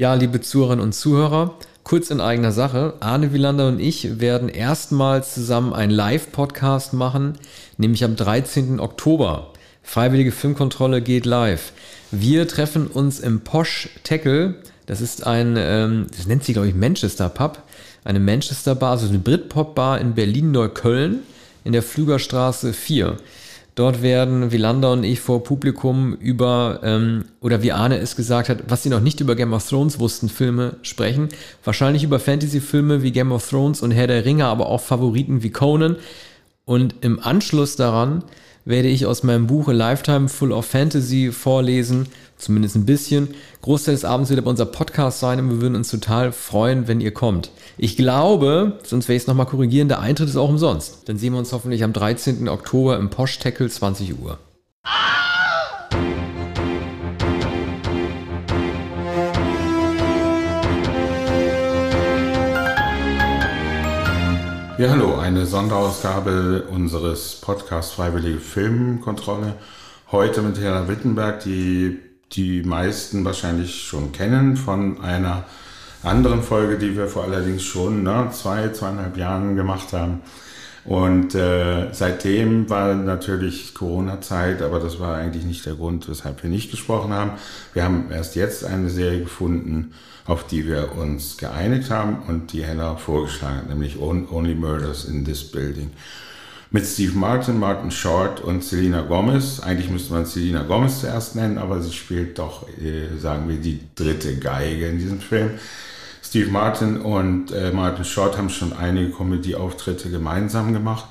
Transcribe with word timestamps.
Ja, 0.00 0.14
liebe 0.14 0.40
Zuhörerinnen 0.40 0.84
und 0.84 0.92
Zuhörer, 0.92 1.56
kurz 1.82 2.10
in 2.10 2.20
eigener 2.20 2.52
Sache. 2.52 2.94
Arne 3.00 3.32
Wielander 3.32 3.66
und 3.66 3.80
ich 3.80 4.20
werden 4.20 4.48
erstmals 4.48 5.34
zusammen 5.34 5.72
einen 5.72 5.90
Live-Podcast 5.90 6.92
machen, 6.92 7.32
nämlich 7.78 8.04
am 8.04 8.14
13. 8.14 8.78
Oktober. 8.78 9.52
Freiwillige 9.82 10.30
Filmkontrolle 10.30 11.02
geht 11.02 11.26
live. 11.26 11.72
Wir 12.12 12.46
treffen 12.46 12.86
uns 12.86 13.18
im 13.18 13.40
Posh 13.40 13.88
Tackle. 14.04 14.62
Das 14.86 15.00
ist 15.00 15.26
ein, 15.26 15.56
ähm, 15.58 16.06
das 16.16 16.28
nennt 16.28 16.44
sich, 16.44 16.52
glaube 16.52 16.68
ich, 16.68 16.76
Manchester 16.76 17.28
Pub. 17.28 17.64
Eine 18.04 18.20
Manchester 18.20 18.76
Bar, 18.76 18.92
also 18.92 19.08
eine 19.08 19.18
Britpop 19.18 19.74
Bar 19.74 20.00
in 20.00 20.14
Berlin-Neukölln 20.14 21.24
in 21.64 21.72
der 21.72 21.82
Flügerstraße 21.82 22.72
4. 22.72 23.16
Dort 23.78 24.02
werden 24.02 24.50
Wielander 24.50 24.90
und 24.90 25.04
ich 25.04 25.20
vor 25.20 25.44
Publikum 25.44 26.14
über, 26.14 26.80
ähm, 26.82 27.26
oder 27.40 27.62
wie 27.62 27.70
Arne 27.70 27.98
es 27.98 28.16
gesagt 28.16 28.48
hat, 28.48 28.64
was 28.66 28.82
sie 28.82 28.88
noch 28.88 28.98
nicht 28.98 29.20
über 29.20 29.36
Game 29.36 29.52
of 29.52 29.68
Thrones 29.68 30.00
wussten, 30.00 30.28
Filme 30.28 30.78
sprechen. 30.82 31.28
Wahrscheinlich 31.62 32.02
über 32.02 32.18
Fantasy-Filme 32.18 33.04
wie 33.04 33.12
Game 33.12 33.30
of 33.30 33.48
Thrones 33.48 33.80
und 33.80 33.92
Herr 33.92 34.08
der 34.08 34.24
Ringe, 34.24 34.46
aber 34.46 34.66
auch 34.66 34.80
Favoriten 34.80 35.44
wie 35.44 35.50
Conan. 35.50 35.94
Und 36.64 36.96
im 37.02 37.20
Anschluss 37.20 37.76
daran 37.76 38.24
werde 38.68 38.88
ich 38.88 39.06
aus 39.06 39.22
meinem 39.22 39.46
Buch 39.46 39.68
A 39.68 39.72
Lifetime 39.72 40.28
Full 40.28 40.52
of 40.52 40.66
Fantasy 40.66 41.32
vorlesen, 41.32 42.06
zumindest 42.36 42.76
ein 42.76 42.84
bisschen. 42.84 43.28
Großteil 43.62 43.94
des 43.94 44.04
Abends 44.04 44.28
wird 44.28 44.38
aber 44.38 44.50
unser 44.50 44.66
Podcast 44.66 45.20
sein 45.20 45.40
und 45.40 45.48
wir 45.48 45.62
würden 45.62 45.74
uns 45.74 45.90
total 45.90 46.32
freuen, 46.32 46.86
wenn 46.86 47.00
ihr 47.00 47.12
kommt. 47.12 47.50
Ich 47.78 47.96
glaube, 47.96 48.78
sonst 48.84 49.08
werde 49.08 49.16
ich 49.16 49.22
es 49.22 49.26
nochmal 49.26 49.46
korrigieren, 49.46 49.88
der 49.88 50.00
Eintritt 50.00 50.28
ist 50.28 50.36
auch 50.36 50.50
umsonst. 50.50 51.08
Dann 51.08 51.16
sehen 51.16 51.32
wir 51.32 51.38
uns 51.38 51.52
hoffentlich 51.54 51.82
am 51.82 51.94
13. 51.94 52.46
Oktober 52.46 52.98
im 52.98 53.08
Posh 53.08 53.38
Tackle 53.38 53.70
20 53.70 54.20
Uhr. 54.20 54.38
Ja, 64.78 64.90
hallo, 64.90 65.16
eine 65.16 65.44
Sonderausgabe 65.44 66.68
unseres 66.70 67.40
Podcasts 67.40 67.94
Freiwillige 67.94 68.38
Filmkontrolle. 68.38 69.54
Heute 70.12 70.40
mit 70.40 70.56
Hera 70.60 70.86
Wittenberg, 70.86 71.40
die 71.40 71.98
die 72.30 72.62
meisten 72.62 73.24
wahrscheinlich 73.24 73.82
schon 73.82 74.12
kennen 74.12 74.56
von 74.56 75.00
einer 75.00 75.46
anderen 76.04 76.44
Folge, 76.44 76.78
die 76.78 76.96
wir 76.96 77.08
vor 77.08 77.24
allerdings 77.24 77.64
schon 77.64 78.04
ne, 78.04 78.28
zwei, 78.30 78.68
zweieinhalb 78.68 79.16
Jahren 79.16 79.56
gemacht 79.56 79.92
haben. 79.92 80.20
Und 80.88 81.34
äh, 81.34 81.92
seitdem 81.92 82.70
war 82.70 82.94
natürlich 82.94 83.74
Corona-Zeit, 83.74 84.62
aber 84.62 84.80
das 84.80 84.98
war 84.98 85.18
eigentlich 85.18 85.44
nicht 85.44 85.66
der 85.66 85.74
Grund, 85.74 86.08
weshalb 86.08 86.42
wir 86.42 86.48
nicht 86.48 86.70
gesprochen 86.70 87.12
haben. 87.12 87.32
Wir 87.74 87.84
haben 87.84 88.06
erst 88.10 88.36
jetzt 88.36 88.64
eine 88.64 88.88
Serie 88.88 89.20
gefunden, 89.20 89.92
auf 90.24 90.46
die 90.46 90.66
wir 90.66 90.96
uns 90.96 91.36
geeinigt 91.36 91.90
haben 91.90 92.22
und 92.26 92.54
die 92.54 92.64
Hella 92.64 92.96
vorgeschlagen 92.96 93.58
hat, 93.58 93.68
nämlich 93.68 94.00
Only 94.00 94.54
Murders 94.54 95.04
in 95.04 95.26
This 95.26 95.44
Building. 95.44 95.90
Mit 96.70 96.86
Steve 96.86 97.18
Martin, 97.18 97.58
Martin 97.58 97.90
Short 97.90 98.40
und 98.40 98.64
Selena 98.64 99.02
Gomez. 99.02 99.60
Eigentlich 99.60 99.90
müsste 99.90 100.14
man 100.14 100.24
Selena 100.24 100.62
Gomez 100.62 101.00
zuerst 101.00 101.36
nennen, 101.36 101.58
aber 101.58 101.82
sie 101.82 101.92
spielt 101.92 102.38
doch, 102.38 102.66
äh, 102.78 103.18
sagen 103.18 103.46
wir, 103.46 103.56
die 103.56 103.80
dritte 103.94 104.38
Geige 104.38 104.88
in 104.88 104.98
diesem 104.98 105.20
Film. 105.20 105.50
Steve 106.28 106.50
Martin 106.50 107.00
und 107.00 107.52
äh, 107.52 107.72
Martin 107.72 108.04
Short 108.04 108.36
haben 108.36 108.50
schon 108.50 108.74
einige 108.74 109.12
Comedy-Auftritte 109.12 110.10
gemeinsam 110.10 110.74
gemacht. 110.74 111.06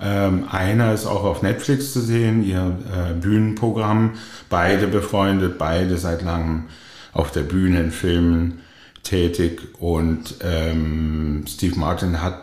Ähm, 0.00 0.48
einer 0.50 0.94
ist 0.94 1.04
auch 1.04 1.24
auf 1.24 1.42
Netflix 1.42 1.92
zu 1.92 2.00
sehen, 2.00 2.42
ihr 2.42 2.78
äh, 2.90 3.12
Bühnenprogramm. 3.12 4.14
Beide 4.48 4.86
befreundet, 4.86 5.58
beide 5.58 5.98
seit 5.98 6.22
langem 6.22 6.64
auf 7.12 7.32
der 7.32 7.42
Bühne 7.42 7.80
in 7.80 7.90
Filmen 7.90 8.60
tätig. 9.02 9.60
Und 9.78 10.36
ähm, 10.42 11.44
Steve 11.46 11.78
Martin 11.78 12.22
hat, 12.22 12.40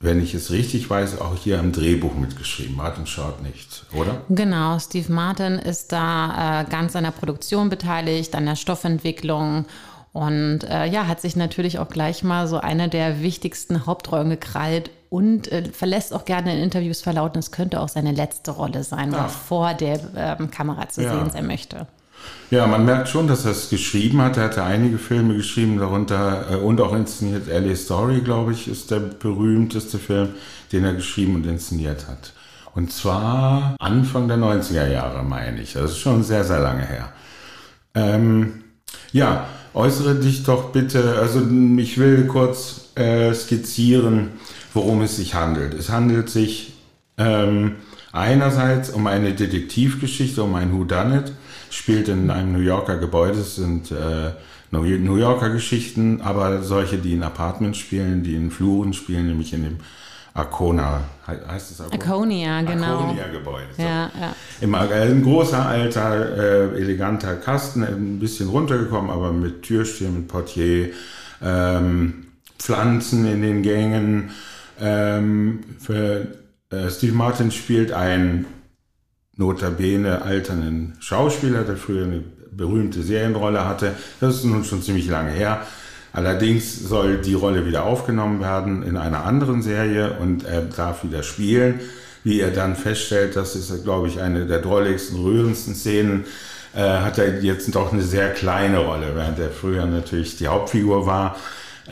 wenn 0.00 0.22
ich 0.22 0.34
es 0.34 0.50
richtig 0.50 0.90
weiß, 0.90 1.18
auch 1.18 1.34
hier 1.34 1.60
am 1.60 1.72
Drehbuch 1.72 2.14
mitgeschrieben. 2.14 2.76
Martin 2.76 3.06
Short 3.06 3.42
nicht, 3.42 3.86
oder? 3.94 4.20
Genau, 4.28 4.78
Steve 4.78 5.10
Martin 5.10 5.54
ist 5.54 5.92
da 5.92 6.60
äh, 6.60 6.64
ganz 6.68 6.94
an 6.94 7.04
der 7.04 7.10
Produktion 7.12 7.70
beteiligt, 7.70 8.34
an 8.34 8.44
der 8.44 8.56
Stoffentwicklung 8.56 9.64
und 10.14 10.60
äh, 10.70 10.86
ja, 10.86 11.08
hat 11.08 11.20
sich 11.20 11.34
natürlich 11.34 11.80
auch 11.80 11.88
gleich 11.88 12.22
mal 12.22 12.46
so 12.46 12.58
eine 12.58 12.88
der 12.88 13.20
wichtigsten 13.20 13.84
Hauptrollen 13.84 14.30
gekrallt 14.30 14.90
und 15.10 15.50
äh, 15.50 15.64
verlässt 15.64 16.14
auch 16.14 16.24
gerne 16.24 16.54
in 16.54 16.62
Interviews 16.62 17.02
verlauten, 17.02 17.40
es 17.40 17.50
könnte 17.50 17.80
auch 17.80 17.88
seine 17.88 18.12
letzte 18.12 18.52
Rolle 18.52 18.84
sein, 18.84 19.10
ja. 19.10 19.26
vor 19.26 19.74
der 19.74 19.98
ähm, 20.16 20.52
Kamera 20.52 20.88
zu 20.88 21.02
ja. 21.02 21.10
sehen 21.10 21.30
sein 21.30 21.48
möchte. 21.48 21.88
Ja, 22.52 22.68
man 22.68 22.84
merkt 22.84 23.08
schon, 23.08 23.26
dass 23.26 23.44
er 23.44 23.50
es 23.50 23.70
geschrieben 23.70 24.22
hat. 24.22 24.36
Er 24.36 24.44
hatte 24.44 24.62
einige 24.62 24.98
Filme 24.98 25.34
geschrieben, 25.34 25.78
darunter 25.78 26.46
äh, 26.48 26.56
und 26.58 26.80
auch 26.80 26.94
inszeniert. 26.94 27.48
LA 27.48 27.74
Story, 27.74 28.20
glaube 28.20 28.52
ich, 28.52 28.68
ist 28.68 28.92
der 28.92 29.00
berühmteste 29.00 29.98
Film, 29.98 30.28
den 30.70 30.84
er 30.84 30.94
geschrieben 30.94 31.34
und 31.34 31.44
inszeniert 31.44 32.06
hat. 32.06 32.34
Und 32.72 32.92
zwar 32.92 33.74
Anfang 33.80 34.28
der 34.28 34.36
90er 34.36 34.86
Jahre, 34.86 35.24
meine 35.24 35.60
ich. 35.60 35.72
Das 35.72 35.90
ist 35.90 35.98
schon 35.98 36.22
sehr, 36.22 36.44
sehr 36.44 36.60
lange 36.60 36.86
her. 36.86 37.12
Ähm, 37.96 38.62
ja, 39.12 39.48
äußere 39.74 40.14
dich 40.14 40.44
doch 40.44 40.70
bitte, 40.70 41.16
also 41.18 41.42
ich 41.78 41.98
will 41.98 42.26
kurz 42.26 42.90
äh, 42.94 43.34
skizzieren, 43.34 44.30
worum 44.72 45.02
es 45.02 45.16
sich 45.16 45.34
handelt. 45.34 45.74
Es 45.74 45.90
handelt 45.90 46.30
sich 46.30 46.72
ähm, 47.18 47.76
einerseits 48.12 48.90
um 48.90 49.06
eine 49.06 49.34
Detektivgeschichte, 49.34 50.42
um 50.42 50.54
ein 50.54 50.72
Whodunit, 50.72 51.32
spielt 51.70 52.08
in 52.08 52.30
einem 52.30 52.52
New 52.52 52.60
Yorker 52.60 52.96
Gebäude, 52.96 53.40
es 53.40 53.56
sind 53.56 53.90
äh, 53.90 54.32
New 54.70 55.16
Yorker 55.16 55.50
Geschichten, 55.50 56.20
aber 56.20 56.62
solche, 56.62 56.98
die 56.98 57.12
in 57.12 57.22
Apartments 57.22 57.78
spielen, 57.78 58.24
die 58.24 58.34
in 58.34 58.50
Fluren 58.50 58.92
spielen, 58.92 59.26
nämlich 59.26 59.52
in 59.52 59.62
dem 59.62 59.76
Arcona, 60.34 61.00
heißt 61.26 61.70
es 61.70 61.80
Arcona? 61.80 62.02
Arconia, 62.02 62.62
genau. 62.62 62.98
Arconia-Gebäude. 62.98 63.68
So. 63.76 63.82
Ja, 63.82 64.10
ja. 64.20 64.36
Im, 64.60 64.74
ein 64.74 65.22
großer, 65.22 65.64
alter, 65.64 66.36
äh, 66.36 66.80
eleganter 66.80 67.36
Kasten, 67.36 67.84
ein 67.84 68.18
bisschen 68.18 68.48
runtergekommen, 68.48 69.10
aber 69.10 69.32
mit 69.32 69.62
Türstehen, 69.62 70.14
mit 70.14 70.28
Portier, 70.28 70.90
ähm, 71.40 72.26
Pflanzen 72.58 73.26
in 73.26 73.42
den 73.42 73.62
Gängen. 73.62 74.30
Ähm, 74.80 75.60
für, 75.78 76.26
äh, 76.70 76.90
Steve 76.90 77.14
Martin 77.14 77.52
spielt 77.52 77.92
einen 77.92 78.46
notabene 79.36 80.22
alternden 80.22 80.96
Schauspieler, 80.98 81.62
der 81.62 81.76
früher 81.76 82.06
eine 82.06 82.24
berühmte 82.50 83.02
Serienrolle 83.02 83.64
hatte. 83.64 83.94
Das 84.20 84.36
ist 84.36 84.44
nun 84.44 84.64
schon 84.64 84.82
ziemlich 84.82 85.08
lange 85.08 85.30
her. 85.30 85.64
Allerdings 86.14 86.88
soll 86.88 87.18
die 87.18 87.34
Rolle 87.34 87.66
wieder 87.66 87.84
aufgenommen 87.84 88.40
werden 88.40 88.82
in 88.82 88.96
einer 88.96 89.24
anderen 89.24 89.60
Serie 89.60 90.16
und 90.18 90.44
er 90.44 90.62
darf 90.62 91.04
wieder 91.04 91.22
spielen. 91.22 91.80
Wie 92.22 92.40
er 92.40 92.50
dann 92.50 92.76
feststellt, 92.76 93.36
das 93.36 93.54
ist, 93.54 93.84
glaube 93.84 94.08
ich, 94.08 94.20
eine 94.20 94.46
der 94.46 94.60
drolligsten, 94.60 95.20
rührendsten 95.20 95.74
Szenen, 95.74 96.24
äh, 96.74 96.78
hat 96.78 97.18
er 97.18 97.42
jetzt 97.42 97.74
doch 97.74 97.92
eine 97.92 98.02
sehr 98.02 98.30
kleine 98.32 98.78
Rolle, 98.78 99.08
während 99.14 99.38
er 99.38 99.50
früher 99.50 99.84
natürlich 99.84 100.36
die 100.36 100.48
Hauptfigur 100.48 101.04
war 101.04 101.36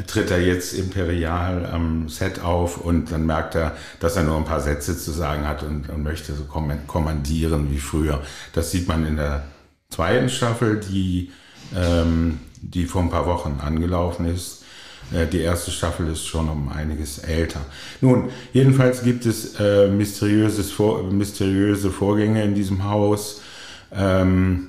tritt 0.06 0.30
er 0.30 0.40
jetzt 0.40 0.72
imperial 0.72 1.66
am 1.66 2.08
Set 2.08 2.42
auf 2.42 2.78
und 2.78 3.12
dann 3.12 3.26
merkt 3.26 3.54
er, 3.54 3.76
dass 4.00 4.16
er 4.16 4.22
nur 4.22 4.36
ein 4.36 4.44
paar 4.44 4.60
Sätze 4.60 4.96
zu 4.96 5.10
sagen 5.10 5.46
hat 5.46 5.62
und, 5.62 5.90
und 5.90 6.02
möchte 6.02 6.32
so 6.32 6.44
kommandieren 6.44 7.70
wie 7.70 7.78
früher. 7.78 8.22
Das 8.54 8.70
sieht 8.70 8.88
man 8.88 9.06
in 9.06 9.16
der 9.16 9.44
zweiten 9.90 10.30
Staffel, 10.30 10.80
die 10.80 11.30
ähm, 11.76 12.40
die 12.62 12.86
vor 12.86 13.02
ein 13.02 13.10
paar 13.10 13.26
Wochen 13.26 13.60
angelaufen 13.62 14.26
ist. 14.26 14.64
Äh, 15.12 15.26
die 15.26 15.40
erste 15.40 15.70
Staffel 15.70 16.08
ist 16.08 16.26
schon 16.26 16.48
um 16.48 16.68
einiges 16.68 17.18
älter. 17.18 17.60
Nun, 18.00 18.30
jedenfalls 18.52 19.02
gibt 19.02 19.26
es 19.26 19.60
äh, 19.60 19.88
Vor 20.74 21.02
mysteriöse 21.02 21.90
Vorgänge 21.90 22.42
in 22.44 22.54
diesem 22.54 22.84
Haus, 22.84 23.42
ähm, 23.92 24.68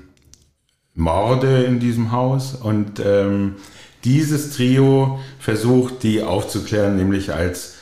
Morde 0.96 1.64
in 1.64 1.80
diesem 1.80 2.12
Haus 2.12 2.54
und 2.54 3.02
ähm, 3.04 3.56
dieses 4.04 4.56
Trio 4.56 5.20
versucht, 5.40 6.04
die 6.04 6.22
aufzuklären, 6.22 6.98
nämlich 6.98 7.34
als 7.34 7.78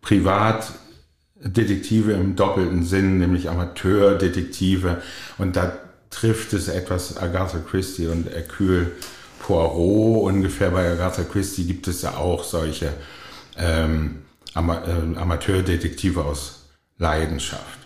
Privatdetektive 0.00 2.12
im 2.12 2.34
doppelten 2.36 2.84
Sinn, 2.84 3.18
nämlich 3.18 3.50
Amateurdetektive. 3.50 5.02
Und 5.38 5.56
da 5.56 5.76
trifft 6.10 6.52
es 6.52 6.68
etwas 6.68 7.16
Agatha 7.16 7.58
Christie 7.58 8.08
und 8.08 8.28
Hercule 8.28 8.92
Poirot. 9.38 10.24
Ungefähr 10.24 10.70
bei 10.70 10.90
Agatha 10.90 11.22
Christie 11.22 11.64
gibt 11.64 11.88
es 11.88 12.02
ja 12.02 12.16
auch 12.16 12.44
solche 12.44 12.92
ähm, 13.56 14.18
Ama 14.54 14.82
äh, 14.84 15.18
Amateurdetektive 15.18 16.24
aus 16.24 16.66
Leidenschaft. 16.98 17.78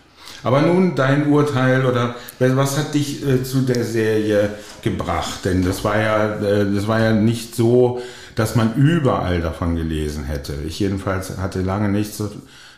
Aber 0.43 0.61
nun 0.61 0.95
dein 0.95 1.31
Urteil 1.31 1.85
oder 1.85 2.15
was 2.39 2.77
hat 2.77 2.93
dich 2.93 3.25
äh, 3.25 3.43
zu 3.43 3.61
der 3.61 3.83
Serie 3.83 4.49
gebracht? 4.83 5.45
Denn 5.45 5.63
das 5.63 5.83
war 5.83 5.99
ja, 5.99 6.35
äh, 6.35 6.71
das 6.71 6.87
war 6.87 6.99
ja 6.99 7.13
nicht 7.13 7.55
so, 7.55 8.01
dass 8.35 8.55
man 8.55 8.75
überall 8.75 9.41
davon 9.41 9.75
gelesen 9.75 10.23
hätte. 10.25 10.53
Ich 10.67 10.79
jedenfalls 10.79 11.37
hatte 11.37 11.61
lange 11.61 11.89
nichts 11.89 12.21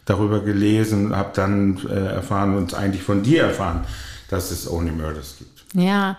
darüber 0.05 0.39
gelesen, 0.39 1.15
habe 1.15 1.31
dann 1.33 1.79
äh, 1.89 2.13
erfahren 2.15 2.55
und 2.55 2.73
eigentlich 2.73 3.03
von 3.03 3.23
dir 3.23 3.43
erfahren, 3.43 3.83
dass 4.29 4.51
es 4.51 4.69
Only 4.69 4.91
Murders 4.91 5.35
gibt. 5.37 5.65
Ja, 5.73 6.17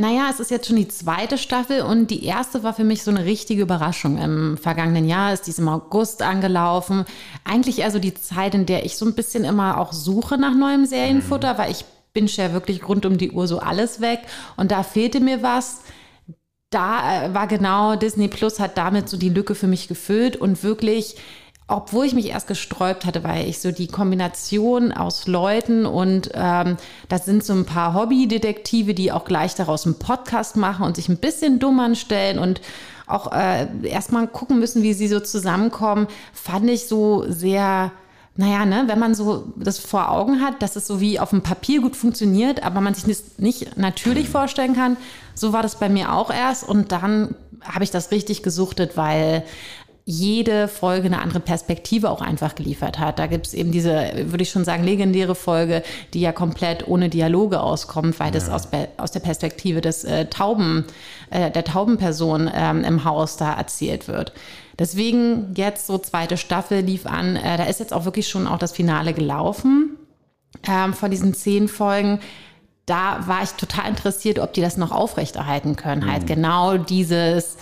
Naja, 0.00 0.28
es 0.30 0.38
ist 0.38 0.52
jetzt 0.52 0.68
schon 0.68 0.76
die 0.76 0.86
zweite 0.86 1.36
Staffel 1.38 1.80
und 1.80 2.12
die 2.12 2.24
erste 2.24 2.62
war 2.62 2.72
für 2.72 2.84
mich 2.84 3.02
so 3.02 3.10
eine 3.10 3.24
richtige 3.24 3.62
Überraschung. 3.62 4.16
Im 4.16 4.56
vergangenen 4.56 5.08
Jahr 5.08 5.32
ist 5.32 5.48
dies 5.48 5.58
im 5.58 5.68
August 5.68 6.22
angelaufen. 6.22 7.04
Eigentlich 7.42 7.80
eher 7.80 7.90
so 7.90 7.98
die 7.98 8.14
Zeit, 8.14 8.54
in 8.54 8.64
der 8.64 8.84
ich 8.84 8.96
so 8.96 9.04
ein 9.06 9.14
bisschen 9.14 9.42
immer 9.42 9.76
auch 9.80 9.92
suche 9.92 10.38
nach 10.38 10.54
neuem 10.54 10.86
Serienfutter, 10.86 11.54
mhm. 11.54 11.58
weil 11.58 11.72
ich 11.72 11.84
binge 12.12 12.30
ja 12.30 12.52
wirklich 12.52 12.88
rund 12.88 13.06
um 13.06 13.18
die 13.18 13.32
Uhr 13.32 13.48
so 13.48 13.58
alles 13.58 14.00
weg 14.00 14.20
und 14.56 14.70
da 14.70 14.84
fehlte 14.84 15.18
mir 15.18 15.42
was. 15.42 15.80
Da 16.70 17.24
äh, 17.24 17.34
war 17.34 17.48
genau 17.48 17.96
Disney 17.96 18.28
Plus 18.28 18.60
hat 18.60 18.78
damit 18.78 19.08
so 19.08 19.16
die 19.16 19.30
Lücke 19.30 19.56
für 19.56 19.66
mich 19.66 19.88
gefüllt 19.88 20.36
und 20.36 20.62
wirklich 20.62 21.16
obwohl 21.68 22.06
ich 22.06 22.14
mich 22.14 22.30
erst 22.30 22.48
gesträubt 22.48 23.04
hatte, 23.04 23.22
weil 23.22 23.46
ich 23.46 23.60
so 23.60 23.70
die 23.70 23.88
Kombination 23.88 24.90
aus 24.90 25.26
Leuten 25.26 25.84
und 25.84 26.30
ähm, 26.32 26.78
das 27.10 27.26
sind 27.26 27.44
so 27.44 27.52
ein 27.52 27.66
paar 27.66 27.92
Hobbydetektive, 27.92 28.94
die 28.94 29.12
auch 29.12 29.26
gleich 29.26 29.54
daraus 29.54 29.84
einen 29.84 29.98
Podcast 29.98 30.56
machen 30.56 30.86
und 30.86 30.96
sich 30.96 31.10
ein 31.10 31.18
bisschen 31.18 31.58
dumm 31.58 31.78
anstellen 31.78 32.38
und 32.38 32.62
auch 33.06 33.32
äh, 33.32 33.68
erstmal 33.82 34.26
gucken 34.28 34.58
müssen, 34.58 34.82
wie 34.82 34.94
sie 34.94 35.08
so 35.08 35.20
zusammenkommen, 35.20 36.08
fand 36.32 36.68
ich 36.70 36.88
so 36.88 37.24
sehr 37.28 37.92
naja, 38.40 38.64
ne, 38.64 38.84
wenn 38.86 39.00
man 39.00 39.16
so 39.16 39.52
das 39.56 39.80
vor 39.80 40.12
Augen 40.12 40.40
hat, 40.40 40.62
dass 40.62 40.76
es 40.76 40.86
so 40.86 41.00
wie 41.00 41.18
auf 41.18 41.30
dem 41.30 41.42
Papier 41.42 41.80
gut 41.80 41.96
funktioniert, 41.96 42.62
aber 42.62 42.80
man 42.80 42.94
sich 42.94 43.02
das 43.04 43.38
nicht 43.38 43.76
natürlich 43.76 44.28
vorstellen 44.28 44.76
kann, 44.76 44.96
so 45.34 45.52
war 45.52 45.62
das 45.62 45.80
bei 45.80 45.88
mir 45.88 46.14
auch 46.14 46.30
erst. 46.30 46.62
Und 46.62 46.92
dann 46.92 47.34
habe 47.62 47.82
ich 47.82 47.90
das 47.90 48.12
richtig 48.12 48.44
gesuchtet, 48.44 48.96
weil 48.96 49.42
jede 50.10 50.68
Folge 50.68 51.08
eine 51.08 51.20
andere 51.20 51.40
Perspektive 51.40 52.08
auch 52.08 52.22
einfach 52.22 52.54
geliefert 52.54 52.98
hat. 52.98 53.18
Da 53.18 53.26
gibt 53.26 53.46
es 53.46 53.52
eben 53.52 53.72
diese, 53.72 54.10
würde 54.24 54.42
ich 54.42 54.48
schon 54.48 54.64
sagen, 54.64 54.82
legendäre 54.82 55.34
Folge, 55.34 55.82
die 56.14 56.22
ja 56.22 56.32
komplett 56.32 56.88
ohne 56.88 57.10
Dialoge 57.10 57.60
auskommt, 57.60 58.18
weil 58.18 58.28
ja. 58.28 58.32
das 58.32 58.48
aus, 58.48 58.68
aus 58.96 59.10
der 59.12 59.20
Perspektive 59.20 59.82
des 59.82 60.04
äh, 60.04 60.24
Tauben, 60.24 60.86
äh, 61.28 61.50
der 61.50 61.62
Taubenperson 61.62 62.50
ähm, 62.54 62.84
im 62.84 63.04
Haus 63.04 63.36
da 63.36 63.52
erzählt 63.52 64.08
wird. 64.08 64.32
Deswegen 64.78 65.52
jetzt 65.54 65.86
so 65.86 65.98
zweite 65.98 66.38
Staffel 66.38 66.80
lief 66.80 67.04
an. 67.04 67.36
Äh, 67.36 67.58
da 67.58 67.64
ist 67.64 67.78
jetzt 67.78 67.92
auch 67.92 68.06
wirklich 68.06 68.28
schon 68.28 68.46
auch 68.46 68.58
das 68.58 68.72
Finale 68.72 69.12
gelaufen 69.12 69.98
ähm, 70.66 70.94
von 70.94 71.10
diesen 71.10 71.34
zehn 71.34 71.68
Folgen 71.68 72.20
da 72.86 73.18
war 73.26 73.42
ich 73.42 73.50
total 73.50 73.90
interessiert, 73.90 74.38
ob 74.38 74.54
die 74.54 74.62
das 74.62 74.78
noch 74.78 74.92
aufrechterhalten 74.92 75.76
können. 75.76 76.10
Halt 76.10 76.22
mhm. 76.22 76.26
Halt 76.26 76.26
genau 76.26 76.78
dieses, 76.78 77.58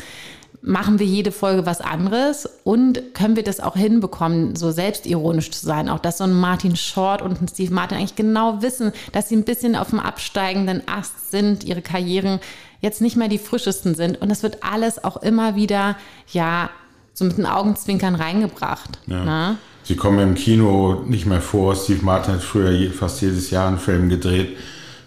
machen 0.63 0.99
wir 0.99 1.07
jede 1.07 1.33
Folge 1.33 1.67
was 1.67 1.81
anderes 1.81 2.49
und 2.65 3.15
können 3.15 3.37
wir 3.37 3.45
das 3.45 3.61
auch 3.61 3.77
hinbekommen, 3.77 4.57
so 4.57 4.71
selbstironisch 4.71 5.51
zu 5.51 5.65
sein. 5.65 5.89
Auch 5.89 5.99
dass 5.99 6.19
so 6.19 6.25
ein 6.25 6.33
Martin 6.33 6.77
Short 6.77 7.23
und 7.23 7.41
ein 7.41 7.49
Steve 7.49 7.73
Martin 7.73 7.99
eigentlich 7.99 8.17
genau 8.17 8.63
wissen, 8.63 8.93
dass 9.13 9.29
sie 9.29 9.37
ein 9.37 9.45
bisschen 9.45 9.77
auf 9.77 9.91
dem 9.91 10.01
absteigenden 10.01 10.83
Ast 10.87 11.31
sind, 11.31 11.65
ihre 11.65 11.83
Karrieren 11.83 12.41
jetzt 12.81 13.01
nicht 13.01 13.17
mehr 13.17 13.29
die 13.29 13.39
frischesten 13.39 13.95
sind. 13.95 14.21
Und 14.21 14.29
das 14.29 14.43
wird 14.43 14.63
alles 14.63 15.03
auch 15.03 15.19
immer 15.19 15.57
wieder, 15.57 15.97
ja, 16.33 16.71
so 17.15 17.25
mit 17.25 17.39
den 17.39 17.47
Augenzwinkern 17.47 18.15
reingebracht. 18.15 18.99
Ja. 19.07 19.25
Ne? 19.25 19.57
Sie 19.85 19.97
kommen 19.97 20.19
im 20.19 20.35
Kino 20.35 21.03
nicht 21.07 21.27
mehr 21.27 21.41
vor. 21.41 21.75
Steve 21.77 22.05
Martin 22.05 22.35
hat 22.35 22.43
früher 22.43 22.91
fast 22.91 23.23
jedes 23.23 23.51
Jahr 23.51 23.69
einen 23.69 23.79
Film 23.79 24.09
gedreht 24.09 24.57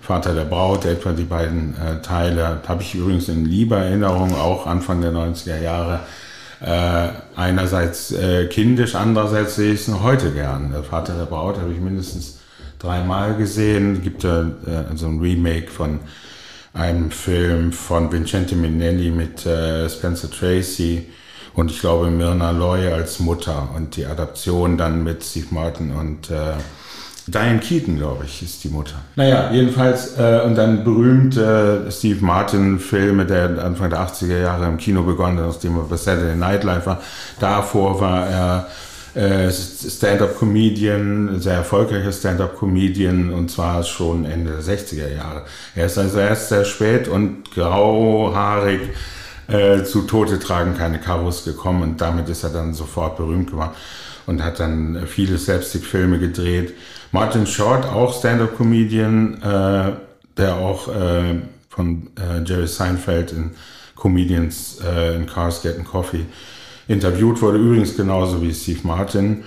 Vater 0.09 0.33
der 0.33 0.45
Braut, 0.45 0.85
etwa 0.85 1.11
die 1.11 1.23
beiden 1.23 1.75
äh, 1.75 2.01
Teile, 2.01 2.61
habe 2.67 2.81
ich 2.81 2.95
übrigens 2.95 3.29
in 3.29 3.45
lieber 3.45 3.77
Erinnerung, 3.77 4.33
auch 4.33 4.65
Anfang 4.65 5.01
der 5.01 5.11
90er 5.11 5.61
Jahre. 5.61 5.99
Äh, 6.61 7.09
einerseits 7.35 8.11
äh, 8.13 8.47
kindisch, 8.47 8.95
andererseits 8.95 9.55
sehe 9.55 9.71
ich 9.71 9.81
es 9.81 9.87
noch 9.87 10.01
heute 10.01 10.31
gern. 10.31 10.71
Der 10.71 10.81
Vater 10.81 11.13
der 11.13 11.25
Braut 11.25 11.59
habe 11.59 11.71
ich 11.71 11.79
mindestens 11.79 12.39
dreimal 12.79 13.35
gesehen. 13.35 14.01
Gibt 14.01 14.23
ja 14.23 14.41
äh, 14.41 14.95
so 14.95 15.05
ein 15.05 15.19
Remake 15.19 15.69
von 15.69 15.99
einem 16.73 17.11
Film 17.11 17.71
von 17.71 18.11
Vincente 18.11 18.55
Minnelli 18.55 19.11
mit 19.11 19.45
äh, 19.45 19.87
Spencer 19.91 20.31
Tracy 20.31 21.05
und 21.53 21.69
ich 21.69 21.81
glaube 21.81 22.09
Myrna 22.09 22.49
Loy 22.49 22.91
als 22.91 23.19
Mutter 23.19 23.69
und 23.75 23.95
die 23.95 24.07
Adaption 24.07 24.75
dann 24.75 25.03
mit 25.03 25.23
Steve 25.23 25.49
Martin 25.51 25.91
und 25.91 26.31
äh, 26.31 26.53
Diane 27.31 27.59
Keaton, 27.59 27.97
glaube 27.97 28.25
ich, 28.25 28.41
ist 28.41 28.63
die 28.63 28.69
Mutter. 28.69 28.95
Naja, 29.15 29.51
jedenfalls, 29.51 30.17
äh, 30.17 30.41
und 30.45 30.55
dann 30.55 30.83
berühmte 30.83 31.85
äh, 31.87 31.91
Steve 31.91 32.23
Martin-Filme, 32.23 33.25
der 33.25 33.63
Anfang 33.63 33.89
der 33.89 33.99
80er 33.99 34.39
Jahre 34.39 34.65
im 34.67 34.77
Kino 34.77 35.03
begonnen, 35.03 35.37
nachdem 35.37 35.77
er 35.77 35.83
bei 35.83 35.97
Saturday 35.97 36.35
Night 36.35 36.63
Live 36.63 36.85
war. 36.85 37.01
Davor 37.39 37.99
war 37.99 38.27
er 38.27 38.67
äh, 39.15 39.51
Stand-up-Comedian, 39.51 41.39
sehr 41.39 41.55
erfolgreicher 41.55 42.11
Stand-up-Comedian, 42.11 43.31
und 43.31 43.49
zwar 43.49 43.83
schon 43.83 44.25
Ende 44.25 44.51
der 44.51 44.61
60er 44.61 45.13
Jahre. 45.13 45.43
Er 45.75 45.85
ist 45.87 45.97
also 45.97 46.19
erst 46.19 46.49
sehr 46.49 46.65
spät 46.65 47.07
und 47.07 47.51
grauhaarig 47.51 48.81
äh, 49.47 49.83
zu 49.83 50.03
Tote 50.03 50.39
tragen 50.39 50.77
keine 50.77 50.99
Karos 50.99 51.43
gekommen 51.43 51.81
und 51.81 52.01
damit 52.01 52.29
ist 52.29 52.43
er 52.43 52.51
dann 52.51 52.73
sofort 52.73 53.17
berühmt 53.17 53.49
geworden 53.49 53.71
und 54.27 54.43
hat 54.43 54.59
dann 54.59 55.05
viele 55.07 55.39
Slapstick-Filme 55.39 56.19
gedreht. 56.19 56.75
Martin 57.11 57.47
Short, 57.47 57.85
auch 57.85 58.17
Stand-up-Comedian, 58.17 59.41
äh, 59.41 59.91
der 60.37 60.55
auch 60.55 60.87
äh, 60.87 61.39
von 61.69 62.07
äh, 62.17 62.43
Jerry 62.45 62.67
Seinfeld 62.67 63.31
in 63.31 63.51
Comedians 63.95 64.79
äh, 64.85 65.15
in 65.15 65.25
Cars 65.25 65.61
Getting 65.61 65.85
Coffee 65.85 66.25
interviewt 66.87 67.41
wurde, 67.41 67.57
übrigens 67.57 67.95
genauso 67.95 68.41
wie 68.41 68.53
Steve 68.53 68.79
Martin. 68.83 69.43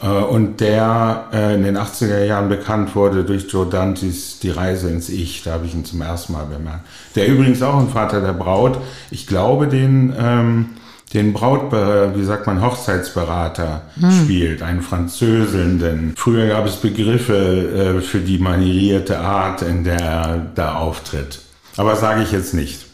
Äh, 0.00 0.06
und 0.06 0.60
der 0.60 1.28
äh, 1.32 1.54
in 1.54 1.62
den 1.62 1.76
80er 1.76 2.24
Jahren 2.24 2.48
bekannt 2.48 2.94
wurde 2.94 3.24
durch 3.24 3.50
Joe 3.50 3.66
Dantes 3.66 4.38
Die 4.40 4.50
Reise 4.50 4.88
ins 4.90 5.08
Ich, 5.08 5.42
da 5.42 5.52
habe 5.52 5.66
ich 5.66 5.74
ihn 5.74 5.84
zum 5.84 6.02
ersten 6.02 6.34
Mal 6.34 6.44
bemerkt. 6.44 6.86
Der 7.16 7.26
übrigens 7.28 7.62
auch 7.62 7.78
ein 7.78 7.88
Vater 7.88 8.20
der 8.20 8.32
Braut, 8.32 8.78
ich 9.10 9.26
glaube, 9.26 9.66
den 9.66 10.14
ähm, 10.18 10.66
den 11.14 11.32
Braut, 11.32 11.72
wie 11.72 12.24
sagt 12.24 12.46
man, 12.46 12.60
Hochzeitsberater 12.60 13.82
hm. 13.98 14.10
spielt, 14.10 14.62
einen 14.62 14.82
Französelnden. 14.82 16.12
Früher 16.16 16.48
gab 16.48 16.66
es 16.66 16.76
Begriffe 16.76 17.96
äh, 17.98 18.00
für 18.00 18.20
die 18.20 18.38
manierierte 18.38 19.18
Art, 19.18 19.62
in 19.62 19.84
der 19.84 20.00
er 20.00 20.46
da 20.54 20.74
auftritt. 20.74 21.40
Aber 21.76 21.96
sage 21.96 22.22
ich 22.22 22.32
jetzt 22.32 22.52
nicht. 22.52 22.86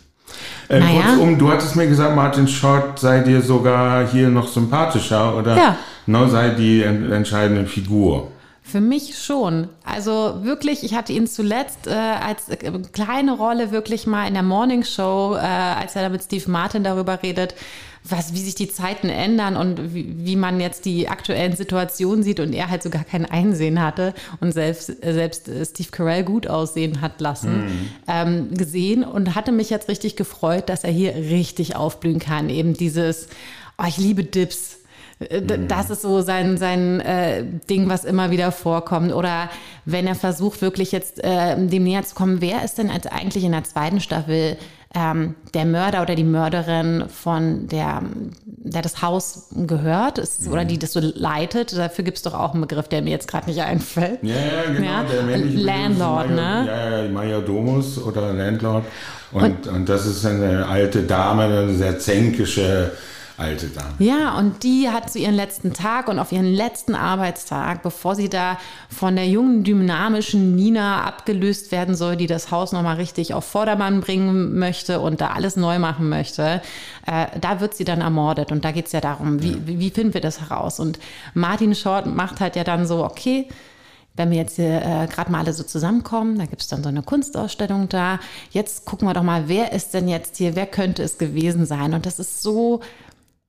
Äh, 0.68 0.80
naja. 0.80 1.02
Kurzum, 1.02 1.38
du 1.38 1.50
hattest 1.50 1.76
mir 1.76 1.86
gesagt, 1.86 2.14
Martin 2.14 2.48
Short 2.48 2.98
sei 2.98 3.20
dir 3.20 3.42
sogar 3.42 4.06
hier 4.06 4.28
noch 4.28 4.48
sympathischer 4.48 5.36
oder 5.36 5.56
ja. 5.56 5.76
no, 6.06 6.28
sei 6.28 6.50
die 6.50 6.82
entscheidende 6.82 7.66
Figur. 7.66 8.30
Für 8.66 8.80
mich 8.80 9.18
schon. 9.18 9.68
Also 9.84 10.38
wirklich, 10.42 10.84
ich 10.84 10.94
hatte 10.94 11.12
ihn 11.12 11.26
zuletzt 11.26 11.86
äh, 11.86 11.90
als 11.90 12.48
äh, 12.48 12.72
kleine 12.92 13.36
Rolle 13.36 13.72
wirklich 13.72 14.06
mal 14.06 14.26
in 14.26 14.32
der 14.32 14.42
Morning 14.42 14.84
Show, 14.84 15.36
äh, 15.36 15.40
als 15.40 15.94
er 15.96 16.02
da 16.02 16.08
mit 16.08 16.22
Steve 16.22 16.50
Martin 16.50 16.82
darüber 16.82 17.22
redet, 17.22 17.54
was, 18.04 18.32
wie 18.32 18.40
sich 18.40 18.54
die 18.54 18.70
Zeiten 18.70 19.10
ändern 19.10 19.56
und 19.56 19.94
wie, 19.94 20.14
wie 20.16 20.36
man 20.36 20.60
jetzt 20.60 20.86
die 20.86 21.10
aktuellen 21.10 21.54
Situationen 21.54 22.22
sieht 22.24 22.40
und 22.40 22.54
er 22.54 22.70
halt 22.70 22.82
so 22.82 22.88
gar 22.88 23.04
kein 23.04 23.26
Einsehen 23.26 23.82
hatte 23.82 24.14
und 24.40 24.52
selbst, 24.52 24.86
selbst 25.02 25.42
Steve 25.44 25.90
Carell 25.90 26.24
gut 26.24 26.46
aussehen 26.46 27.02
hat 27.02 27.20
lassen, 27.20 27.66
mhm. 27.66 27.88
ähm, 28.08 28.54
gesehen 28.54 29.04
und 29.04 29.34
hatte 29.34 29.52
mich 29.52 29.68
jetzt 29.68 29.90
richtig 29.90 30.16
gefreut, 30.16 30.70
dass 30.70 30.84
er 30.84 30.90
hier 30.90 31.14
richtig 31.14 31.76
aufblühen 31.76 32.18
kann. 32.18 32.48
Eben 32.48 32.72
dieses, 32.72 33.28
oh, 33.76 33.84
ich 33.86 33.98
liebe 33.98 34.24
Dips. 34.24 34.78
Äh, 35.30 35.40
mhm. 35.40 35.68
Das 35.68 35.90
ist 35.90 36.02
so 36.02 36.20
sein, 36.20 36.56
sein 36.56 37.00
äh, 37.00 37.44
Ding, 37.68 37.88
was 37.88 38.04
immer 38.04 38.30
wieder 38.30 38.52
vorkommt. 38.52 39.12
Oder 39.12 39.48
wenn 39.84 40.06
er 40.06 40.14
versucht, 40.14 40.62
wirklich 40.62 40.92
jetzt 40.92 41.22
äh, 41.22 41.56
dem 41.56 41.84
näher 41.84 42.02
zu 42.02 42.14
kommen, 42.14 42.40
wer 42.40 42.64
ist 42.64 42.78
denn 42.78 42.90
als 42.90 43.06
eigentlich 43.06 43.44
in 43.44 43.52
der 43.52 43.64
zweiten 43.64 44.00
Staffel 44.00 44.56
ähm, 44.94 45.34
der 45.54 45.64
Mörder 45.64 46.02
oder 46.02 46.14
die 46.14 46.24
Mörderin 46.24 47.04
von 47.08 47.66
der, 47.66 48.02
der 48.44 48.82
das 48.82 49.02
Haus 49.02 49.48
gehört 49.66 50.18
ist, 50.18 50.46
mhm. 50.46 50.52
oder 50.52 50.64
die 50.64 50.78
das 50.78 50.92
so 50.92 51.00
leitet. 51.00 51.76
Dafür 51.76 52.04
gibt 52.04 52.18
es 52.18 52.22
doch 52.22 52.34
auch 52.34 52.52
einen 52.52 52.60
Begriff, 52.60 52.88
der 52.88 53.02
mir 53.02 53.10
jetzt 53.10 53.26
gerade 53.26 53.48
nicht 53.48 53.60
einfällt. 53.60 54.20
Ja, 54.22 54.34
ja 54.34 54.72
genau. 54.72 54.86
Ja? 54.86 55.02
Der 55.02 55.22
männliche 55.24 55.58
Landlord, 55.58 56.30
Major, 56.30 56.36
ne? 56.36 56.66
Ja, 56.66 57.02
ja, 57.02 57.08
Majordomus 57.10 57.98
oder 57.98 58.32
Landlord. 58.32 58.84
Und, 59.32 59.42
und, 59.42 59.66
und, 59.66 59.88
das 59.88 60.06
ist 60.06 60.24
eine 60.24 60.66
alte 60.66 61.02
Dame, 61.02 61.44
eine 61.44 61.74
sehr 61.74 61.98
zänkische 61.98 62.92
alte 63.36 63.68
Dame. 63.68 63.94
Ja, 63.98 64.38
und 64.38 64.62
die 64.62 64.88
hat 64.88 65.10
zu 65.10 65.18
ihren 65.18 65.34
letzten 65.34 65.72
Tag 65.72 66.08
und 66.08 66.18
auf 66.18 66.32
ihren 66.32 66.52
letzten 66.52 66.94
Arbeitstag, 66.94 67.82
bevor 67.82 68.14
sie 68.14 68.28
da 68.28 68.58
von 68.88 69.16
der 69.16 69.26
jungen, 69.28 69.64
dynamischen 69.64 70.54
Nina 70.54 71.02
abgelöst 71.02 71.72
werden 71.72 71.94
soll, 71.94 72.16
die 72.16 72.26
das 72.26 72.50
Haus 72.50 72.72
nochmal 72.72 72.96
richtig 72.96 73.34
auf 73.34 73.44
Vordermann 73.44 74.00
bringen 74.00 74.58
möchte 74.58 75.00
und 75.00 75.20
da 75.20 75.28
alles 75.28 75.56
neu 75.56 75.78
machen 75.78 76.08
möchte, 76.08 76.62
äh, 77.06 77.26
da 77.40 77.60
wird 77.60 77.74
sie 77.74 77.84
dann 77.84 78.00
ermordet. 78.00 78.52
Und 78.52 78.64
da 78.64 78.70
geht 78.70 78.86
es 78.86 78.92
ja 78.92 79.00
darum, 79.00 79.42
wie, 79.42 79.52
ja. 79.52 79.58
wie 79.64 79.90
finden 79.90 80.14
wir 80.14 80.20
das 80.20 80.40
heraus? 80.40 80.78
Und 80.78 80.98
Martin 81.34 81.74
Short 81.74 82.06
macht 82.06 82.40
halt 82.40 82.56
ja 82.56 82.64
dann 82.64 82.86
so, 82.86 83.04
okay, 83.04 83.48
wenn 84.16 84.30
wir 84.30 84.38
jetzt 84.38 84.56
hier 84.56 84.80
äh, 84.80 85.06
gerade 85.08 85.30
mal 85.30 85.40
alle 85.40 85.52
so 85.52 85.64
zusammenkommen, 85.64 86.38
da 86.38 86.46
gibt 86.46 86.62
es 86.62 86.68
dann 86.68 86.82
so 86.82 86.88
eine 86.88 87.02
Kunstausstellung 87.02 87.88
da. 87.88 88.20
Jetzt 88.50 88.84
gucken 88.84 89.08
wir 89.08 89.14
doch 89.14 89.24
mal, 89.24 89.48
wer 89.48 89.72
ist 89.72 89.92
denn 89.92 90.06
jetzt 90.08 90.36
hier, 90.36 90.54
wer 90.54 90.66
könnte 90.66 91.02
es 91.02 91.18
gewesen 91.18 91.66
sein? 91.66 91.94
Und 91.94 92.06
das 92.06 92.20
ist 92.20 92.42
so 92.42 92.80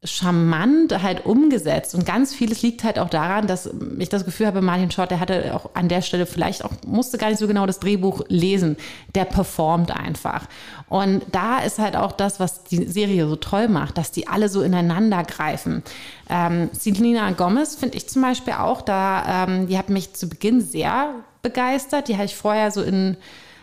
charmant 0.06 1.02
halt 1.02 1.26
umgesetzt. 1.26 1.96
Und 1.96 2.06
ganz 2.06 2.34
vieles 2.34 2.62
liegt 2.62 2.84
halt 2.84 3.00
auch 3.00 3.10
daran, 3.10 3.48
dass 3.48 3.70
ich 3.98 4.10
das 4.10 4.26
Gefühl 4.26 4.48
habe, 4.48 4.62
Martin 4.62 4.92
Short, 4.92 5.12
der 5.12 5.20
hatte 5.20 5.54
auch 5.56 5.72
an 5.74 5.90
der 5.90 6.02
Stelle 6.02 6.26
vielleicht 6.26 6.64
auch, 6.64 6.72
musste 6.86 7.18
gar 7.18 7.30
nicht 7.30 7.40
so 7.40 7.48
genau 7.48 7.66
das 7.66 7.80
Drehbuch 7.80 8.22
lesen. 8.28 8.78
Der 9.16 9.26
performt 9.26 9.92
einfach. 9.92 10.48
Und 10.88 11.24
da 11.32 11.60
ist 11.60 11.80
halt 11.80 11.96
auch 11.96 12.12
das, 12.12 12.40
was 12.40 12.64
die 12.64 12.86
Serie 12.86 13.28
so 13.28 13.36
toll 13.36 13.68
macht, 13.68 13.98
dass 13.98 14.12
die 14.12 14.28
alle 14.28 14.50
so 14.50 14.62
ineinander 14.62 15.24
greifen. 15.24 15.84
Ähm, 16.30 16.70
Selena 16.72 17.32
Gomez 17.32 17.76
finde 17.76 17.98
ich 17.98 18.08
zum 18.08 18.22
Beispiel 18.22 18.54
auch, 18.54 18.82
da, 18.82 19.46
ähm, 19.46 19.68
die 19.68 19.78
hat 19.78 19.90
mich 19.90 20.14
zu 20.14 20.30
Beginn 20.30 20.62
sehr 20.62 21.16
begeistert. 21.42 22.08
Die 22.08 22.16
habe 22.16 22.26
ich 22.26 22.36
vorher 22.36 22.72
so 22.72 22.82
in 22.82 23.18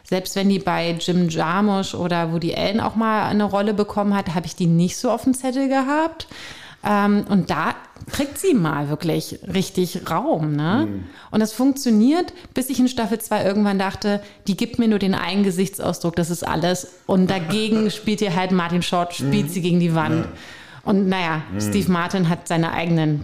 selbst 0.05 0.37
wenn 0.37 0.49
die 0.49 0.59
bei 0.59 0.97
Jim 0.99 1.29
Jarmusch 1.29 1.95
oder 1.95 2.33
Woody 2.33 2.55
Allen 2.55 2.81
auch 2.81 2.97
mal 2.97 3.29
eine 3.29 3.45
Rolle 3.45 3.75
bekommen 3.75 4.15
hat, 4.15 4.35
habe 4.35 4.47
ich 4.47 4.57
die 4.57 4.67
nicht 4.67 4.97
so 4.97 5.11
auf 5.11 5.25
dem 5.25 5.35
Zettel 5.35 5.69
gehabt. 5.69 6.27
Ähm, 6.85 7.25
und 7.29 7.51
da 7.51 7.75
kriegt 8.11 8.39
sie 8.39 8.55
mal 8.55 8.89
wirklich 8.89 9.39
richtig 9.53 10.11
Raum. 10.11 10.57
Ne? 10.57 10.89
Mhm. 10.89 11.05
Und 11.31 11.41
das 11.41 11.53
funktioniert, 11.53 12.33
bis 12.55 12.71
ich 12.71 12.81
in 12.81 12.89
Staffel 12.89 13.21
2 13.21 13.45
irgendwann 13.45 13.79
dachte, 13.79 14.21
die 14.49 14.57
gibt 14.57 14.79
mir 14.79 14.89
nur 14.89 14.99
den 14.99 15.15
einen 15.15 15.45
Gesichtsausdruck, 15.45 16.17
das 16.17 16.31
ist 16.31 16.47
alles. 16.47 16.89
Und 17.07 17.31
dagegen 17.31 17.91
spielt 17.93 18.21
ihr 18.21 18.35
halt 18.35 18.51
Martin 18.51 18.83
Short, 18.83 19.15
spielt 19.15 19.47
mhm. 19.47 19.49
sie 19.49 19.63
gegen 19.63 19.81
die 19.81 19.95
Wand. 19.95 20.25
Ja. 20.25 20.33
Und 20.85 21.09
naja, 21.09 21.43
mhm. 21.53 21.61
Steve 21.61 21.93
Martin 21.93 22.29
hat 22.29 22.49
seine 22.49 22.73
eigenen 22.73 23.21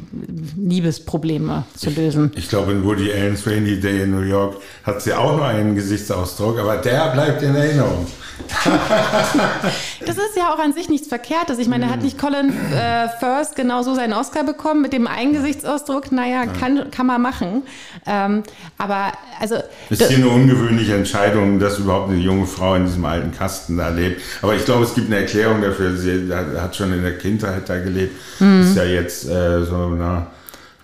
Liebesprobleme 0.57 1.65
zu 1.75 1.91
lösen. 1.91 2.31
Ich, 2.35 2.45
ich 2.45 2.49
glaube, 2.49 2.73
in 2.73 2.85
Woody 2.85 3.13
Allen's 3.13 3.47
Rainy 3.47 3.81
Day 3.81 4.03
in 4.03 4.13
New 4.13 4.23
York 4.23 4.57
hat 4.85 5.03
sie 5.03 5.13
auch 5.13 5.37
nur 5.37 5.45
einen 5.45 5.75
Gesichtsausdruck, 5.75 6.59
aber 6.59 6.77
der 6.77 7.11
bleibt 7.11 7.43
in 7.43 7.55
Erinnerung. 7.55 8.07
das 10.07 10.17
ist 10.17 10.37
ja 10.37 10.53
auch 10.53 10.59
an 10.59 10.73
sich 10.73 10.89
nichts 10.89 11.09
Verkehrtes. 11.09 11.59
Ich 11.59 11.69
meine, 11.69 11.87
mhm. 11.87 11.91
hat 11.91 12.03
nicht 12.03 12.19
Colin 12.19 12.53
äh, 12.73 13.09
First 13.21 13.57
genauso 13.57 13.95
seinen 13.95 14.13
Oscar 14.13 14.45
bekommen 14.45 14.83
mit 14.83 14.93
dem 14.93 15.07
einen 15.07 15.33
Gesichtsausdruck? 15.33 16.13
Naja, 16.13 16.47
kann, 16.47 16.91
kann 16.91 17.07
man 17.07 17.23
machen. 17.23 17.63
Ähm, 18.07 18.43
aber 18.77 19.13
also. 19.41 19.57
Das 19.91 20.01
ist 20.01 20.09
hier 20.09 20.19
eine 20.19 20.29
ungewöhnliche 20.29 20.95
Entscheidung, 20.95 21.59
dass 21.59 21.79
überhaupt 21.79 22.11
eine 22.11 22.19
junge 22.19 22.47
Frau 22.47 22.75
in 22.75 22.85
diesem 22.85 23.05
alten 23.05 23.33
Kasten 23.33 23.77
da 23.77 23.89
lebt. 23.89 24.23
Aber 24.43 24.55
ich 24.55 24.65
glaube, 24.65 24.85
es 24.85 24.95
gibt 24.95 25.09
eine 25.09 25.21
Erklärung 25.21 25.63
dafür. 25.63 25.97
Sie 25.97 26.31
hat 26.33 26.77
schon 26.77 26.93
in 26.93 27.03
der 27.03 27.19
Kindheit 27.19 27.69
da 27.69 27.79
gelebt. 27.79 28.17
Mhm. 28.41 28.63
Ist 28.63 28.77
ja 28.77 28.85
jetzt 28.85 29.29
äh, 29.29 29.65
so, 29.65 29.91
na, 29.91 30.29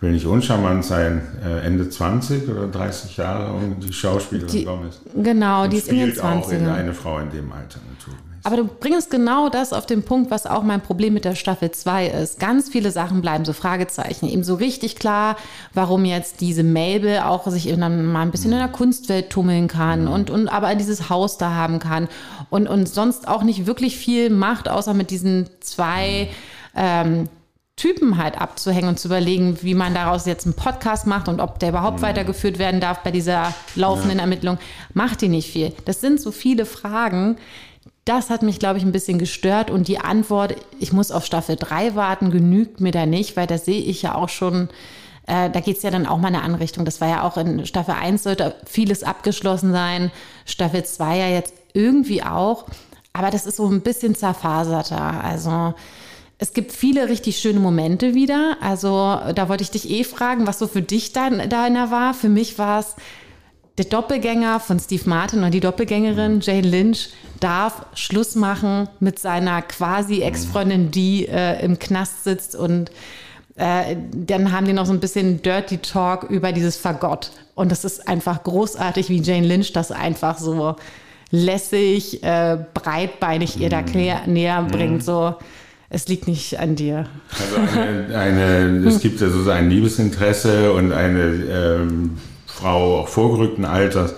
will 0.05 0.13
nicht 0.13 0.27
uncharmant 0.27 0.85
sein, 0.85 1.23
äh, 1.45 1.67
Ende 1.67 1.89
20 1.89 2.49
oder 2.49 2.69
30 2.69 3.17
Jahre 3.17 3.53
und 3.53 3.81
die 3.81 3.93
Schauspielerin 3.93 4.53
die, 4.53 4.65
Gomez. 4.65 5.01
Genau, 5.15 5.67
die 5.67 5.79
ist 5.79 5.89
in 5.89 5.99
den 5.99 6.15
20 6.15 6.59
auch 6.59 6.61
in 6.61 6.67
eine 6.69 6.95
Frau 6.95 7.19
in 7.19 7.31
dem 7.31 7.51
Alter 7.51 7.81
natürlich. 7.91 8.21
Aber 8.47 8.59
du 8.59 8.65
bringst 8.67 9.11
genau 9.11 9.49
das 9.49 9.73
auf 9.73 9.87
den 9.87 10.03
Punkt, 10.03 10.31
was 10.31 10.45
auch 10.45 10.63
mein 10.63 10.83
Problem 10.83 11.15
mit 11.15 11.25
der 11.25 11.35
Staffel 11.35 11.71
2 11.71 12.09
ist. 12.09 12.39
Ganz 12.39 12.69
viele 12.69 12.91
Sachen 12.91 13.23
bleiben 13.23 13.47
so 13.47 13.55
Fragezeichen. 13.55 14.29
Eben 14.29 14.45
so 14.45 14.57
richtig 14.57 14.97
klar, 14.97 15.37
warum 15.73 16.05
jetzt 16.05 16.43
diese 16.43 16.63
Mabel 16.63 17.21
auch 17.21 17.47
sich 17.47 17.75
dann 17.75 18.05
mal 18.05 18.21
ein 18.21 18.31
bisschen 18.31 18.53
in 18.53 18.59
der 18.59 18.69
Kunstwelt 18.69 19.31
tummeln 19.31 19.67
kann 19.67 20.03
mhm. 20.03 20.13
und, 20.13 20.31
und 20.31 20.49
aber 20.49 20.75
dieses 20.75 21.09
Haus 21.09 21.39
da 21.39 21.55
haben 21.55 21.79
kann 21.79 22.07
und, 22.51 22.69
und 22.69 22.87
sonst 22.87 23.29
auch 23.29 23.45
nicht 23.45 23.67
wirklich 23.67 23.97
viel 23.97 24.29
macht, 24.29 24.69
außer 24.69 24.93
mit 24.93 25.11
diesen 25.11 25.49
zwei 25.61 26.29
ähm, 26.77 27.31
Typen 27.77 28.19
halt 28.19 28.41
abzuhängen 28.41 28.89
und 28.89 29.01
zu 29.01 29.09
überlegen, 29.09 29.59
wie 29.63 29.75
man 29.75 29.95
daraus 29.95 30.27
jetzt 30.27 30.47
einen 30.47 30.55
Podcast 30.55 31.07
macht 31.07 31.29
und 31.29 31.41
ob 31.41 31.59
der 31.59 31.71
überhaupt 31.71 31.99
mhm. 31.99 32.03
weitergeführt 32.03 32.59
werden 32.59 32.81
darf 32.81 33.03
bei 33.03 33.11
dieser 33.11 33.53
laufenden 33.75 34.19
ja. 34.19 34.23
Ermittlung, 34.23 34.59
macht 34.93 35.21
die 35.21 35.29
nicht 35.29 35.51
viel. 35.51 35.73
Das 35.85 36.01
sind 36.01 36.21
so 36.21 36.31
viele 36.31 36.67
Fragen. 36.67 37.37
Das 38.05 38.31
hat 38.31 38.43
mich, 38.43 38.59
glaube 38.59 38.79
ich, 38.79 38.85
ein 38.85 38.93
bisschen 38.93 39.19
gestört 39.19 39.71
und 39.71 39.89
die 39.89 39.99
Antwort, 39.99 40.55
ich 40.79 40.93
muss 40.93 41.11
auf 41.11 41.25
Staffel 41.25 41.57
3 41.57 41.95
warten, 41.97 42.31
genügt 42.31 42.81
mir 42.81 42.93
da 42.93 43.07
nicht, 43.07 43.37
weil 43.37 43.47
da 43.47 43.59
sehe 43.59 43.81
ich 43.81 44.03
ja 44.03 44.15
auch 44.15 44.29
schon, 44.29 44.69
äh, 45.27 45.51
da 45.51 45.61
geht 45.61 45.79
es 45.79 45.83
ja 45.83 45.91
dann 45.91 46.07
auch 46.07 46.19
mal 46.19 46.29
in 46.29 46.37
eine 46.37 46.45
Anrichtung. 46.45 46.85
Das 46.85 47.01
war 47.01 47.09
ja 47.09 47.23
auch 47.23 47.37
in 47.39 47.67
Staffel 47.67 47.95
1 47.95 48.23
sollte 48.23 48.55
vieles 48.67 49.03
abgeschlossen 49.03 49.73
sein, 49.73 50.13
Staffel 50.45 50.85
2 50.85 51.17
ja 51.17 51.29
jetzt 51.29 51.55
irgendwie 51.73 52.23
auch, 52.23 52.67
aber 53.13 53.31
das 53.31 53.47
ist 53.47 53.57
so 53.57 53.67
ein 53.69 53.81
bisschen 53.81 54.15
zerfaserter. 54.15 55.25
Also 55.25 55.75
es 56.39 56.53
gibt 56.53 56.73
viele 56.73 57.09
richtig 57.09 57.39
schöne 57.39 57.61
Momente 57.61 58.15
wieder. 58.15 58.57
Also 58.61 59.19
da 59.35 59.49
wollte 59.49 59.63
ich 59.63 59.71
dich 59.71 59.89
eh 59.91 60.05
fragen, 60.05 60.47
was 60.47 60.59
so 60.59 60.67
für 60.67 60.83
dich 60.83 61.13
dein, 61.13 61.49
deiner 61.49 61.91
war. 61.91 62.15
Für 62.15 62.29
mich 62.29 62.59
war 62.59 62.81
es 62.81 62.97
der 63.79 63.87
Doppelgänger 63.87 64.61
von 64.61 64.79
Steve 64.79 65.09
Martin 65.09 65.43
und 65.43 65.53
die 65.53 65.61
Doppelgängerin 65.61 66.41
Jane 66.41 66.69
Lynch 66.69 67.11
darf 67.41 67.87
Schluss 67.95 68.37
machen 68.37 68.89
mit 69.01 69.19
seiner 69.19 69.63
quasi 69.63 70.23
Ex-Freundin, 70.23 70.91
die 70.91 71.27
äh, 71.27 71.63
im 71.65 71.79
Knast 71.79 72.25
sitzt 72.25 72.55
und 72.55 72.91
äh, 73.57 73.97
dann 74.13 74.53
haben 74.53 74.67
die 74.67 74.73
noch 74.73 74.87
so 74.87 74.93
ein 74.93 75.01
bisschen 75.01 75.43
Dirty 75.43 75.79
Talk 75.79 76.25
über 76.25 76.53
dieses 76.53 76.77
Fagott. 76.77 77.31
Und 77.55 77.71
das 77.71 77.85
ist 77.85 78.09
einfach 78.09 78.43
großartig, 78.43 79.09
wie 79.09 79.23
Jane 79.23 79.47
Lynch 79.47 79.73
das 79.73 79.93
einfach 79.93 80.39
so 80.39 80.77
lässig, 81.31 82.23
äh, 82.23 82.59
breitbeinig 82.75 83.61
ihr 83.61 83.71
da 83.71 83.83
mhm. 83.83 84.33
näher 84.33 84.63
bringt. 84.63 85.05
So, 85.05 85.35
es 85.91 86.09
liegt 86.09 86.27
nicht 86.27 86.59
an 86.59 86.77
dir. 86.77 87.07
Also 87.31 87.79
eine, 87.79 88.17
eine 88.17 88.89
es 88.89 89.01
gibt 89.01 89.21
ja 89.21 89.29
so 89.29 89.49
ein 89.51 89.71
Liebesinteresse 89.71 90.73
und 90.73 90.93
eine 90.93 91.23
ähm, 91.23 92.19
Frau 92.47 93.01
auch 93.01 93.09
vorgerückten 93.09 93.65
Alters, 93.65 94.15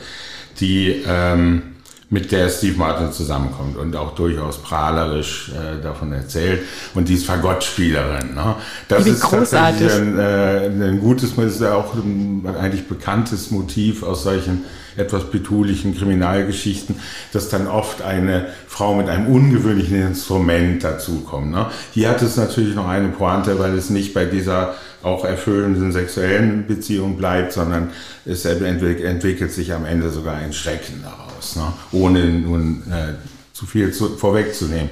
die 0.60 1.02
ähm, 1.06 1.62
mit 2.08 2.30
der 2.30 2.48
Steve 2.48 2.78
Martin 2.78 3.12
zusammenkommt 3.12 3.76
und 3.76 3.96
auch 3.96 4.14
durchaus 4.14 4.58
prahlerisch 4.58 5.50
äh, 5.50 5.82
davon 5.82 6.12
erzählt. 6.12 6.62
Und 6.94 7.08
die 7.08 7.14
ist 7.14 7.26
Fagottspielerin. 7.26 8.34
Ne? 8.34 8.54
Das 8.88 9.06
ist 9.06 9.22
großartig. 9.22 9.92
Ein, 9.92 10.18
äh, 10.18 10.66
ein 10.66 11.00
gutes, 11.00 11.32
ist 11.36 11.60
ja 11.60 11.74
auch 11.74 11.94
ein 11.94 12.46
eigentlich 12.60 12.86
bekanntes 12.86 13.50
Motiv 13.50 14.04
aus 14.04 14.22
solchen 14.22 14.64
etwas 14.96 15.30
betulichen 15.30 15.96
Kriminalgeschichten, 15.96 16.96
dass 17.32 17.48
dann 17.48 17.66
oft 17.66 18.02
eine 18.02 18.46
Frau 18.66 18.94
mit 18.94 19.08
einem 19.08 19.26
ungewöhnlichen 19.26 20.00
Instrument 20.00 20.82
dazukommt. 20.84 21.50
Ne? 21.50 21.66
Hier 21.92 22.08
hat 22.08 22.22
es 22.22 22.36
natürlich 22.36 22.74
noch 22.74 22.88
eine 22.88 23.08
Pointe, 23.08 23.58
weil 23.58 23.74
es 23.74 23.90
nicht 23.90 24.14
bei 24.14 24.24
dieser 24.24 24.74
auch 25.02 25.24
erfüllenden 25.24 25.92
sexuellen 25.92 26.66
Beziehung 26.66 27.16
bleibt, 27.16 27.52
sondern 27.52 27.90
es 28.24 28.44
entwickelt 28.44 29.52
sich 29.52 29.72
am 29.72 29.84
Ende 29.84 30.10
sogar 30.10 30.34
ein 30.34 30.52
Schrecken 30.52 31.02
daraus, 31.04 31.25
ne? 31.54 31.72
ohne 31.92 32.24
nun 32.24 32.82
äh, 32.90 33.14
zu 33.52 33.66
viel 33.66 33.92
zu, 33.92 34.16
vorwegzunehmen. 34.16 34.90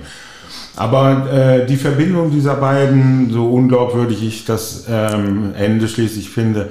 Aber 0.76 1.30
äh, 1.32 1.66
die 1.66 1.76
Verbindung 1.76 2.30
dieser 2.30 2.54
beiden, 2.54 3.30
so 3.32 3.46
unglaubwürdig 3.50 4.25
ich 4.25 4.44
das 4.44 4.84
ähm, 4.88 5.54
Ende 5.56 5.88
schließlich 5.88 6.30
finde, 6.30 6.70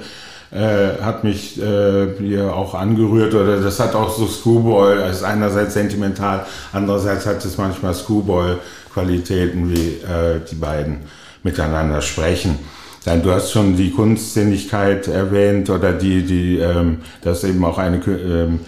äh, 0.50 1.02
hat 1.02 1.24
mich 1.24 1.60
äh, 1.60 2.14
hier 2.18 2.54
auch 2.54 2.74
angerührt 2.74 3.34
oder 3.34 3.60
das 3.60 3.80
hat 3.80 3.94
auch 3.94 4.16
so 4.16 4.26
Screwball, 4.26 5.08
ist 5.10 5.24
einerseits 5.24 5.74
sentimental, 5.74 6.46
andererseits 6.72 7.26
hat 7.26 7.44
es 7.44 7.58
manchmal 7.58 7.94
Screwball-Qualitäten, 7.94 9.70
wie 9.70 9.96
äh, 10.04 10.40
die 10.50 10.54
beiden 10.54 10.98
miteinander 11.42 12.00
sprechen. 12.02 12.58
Dann, 13.04 13.22
du 13.22 13.32
hast 13.32 13.52
schon 13.52 13.76
die 13.76 13.90
Kunstsinnigkeit 13.90 15.08
erwähnt 15.08 15.68
oder 15.70 15.92
die, 15.92 16.22
die, 16.22 16.58
ähm, 16.58 16.98
das 17.22 17.44
eben 17.44 17.64
auch 17.64 17.78
eine 17.78 17.96
ähm, 18.06 18.60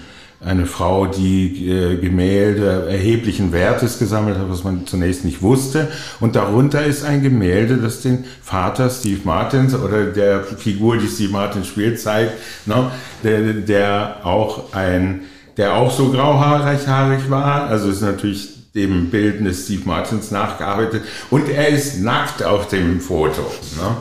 eine 0.45 0.67
Frau, 0.67 1.07
die 1.07 1.69
äh, 1.69 1.97
Gemälde 1.97 2.87
erheblichen 2.89 3.53
Wertes 3.53 3.99
gesammelt 3.99 4.39
hat, 4.39 4.51
was 4.51 4.65
man 4.65 4.87
zunächst 4.87 5.25
nicht 5.25 5.43
wusste. 5.43 5.89
Und 6.21 6.37
darunter 6.37 6.85
ist 6.85 7.05
ein 7.05 7.23
Gemälde, 7.23 7.79
das 7.79 8.03
den 8.03 8.25
Vater 8.43 8.91
Steve 8.91 9.21
Martins 9.25 9.75
oder 9.75 10.05
der 10.05 10.45
Figur, 10.45 10.99
die 10.99 11.09
Steve 11.09 11.33
Martin 11.33 11.65
spielt, 11.65 12.01
zeigt, 12.01 12.33
ne? 12.67 12.91
der, 13.23 13.55
der 13.55 14.17
auch 14.25 14.73
ein, 14.75 15.23
der 15.57 15.75
auch 15.75 15.91
so 15.91 16.11
grauhaarig 16.11 16.87
haarig 16.87 17.31
war. 17.31 17.69
Also 17.69 17.89
ist 17.89 18.03
natürlich 18.03 18.56
dem 18.77 19.11
Bild 19.11 19.45
des 19.45 19.65
Steve 19.65 19.83
Martins 19.87 20.31
nachgearbeitet. 20.31 21.03
Und 21.31 21.49
er 21.49 21.69
ist 21.69 22.01
nackt 22.01 22.45
auf 22.45 22.69
dem 22.69 23.01
Foto, 23.01 23.51
ne? 23.77 23.97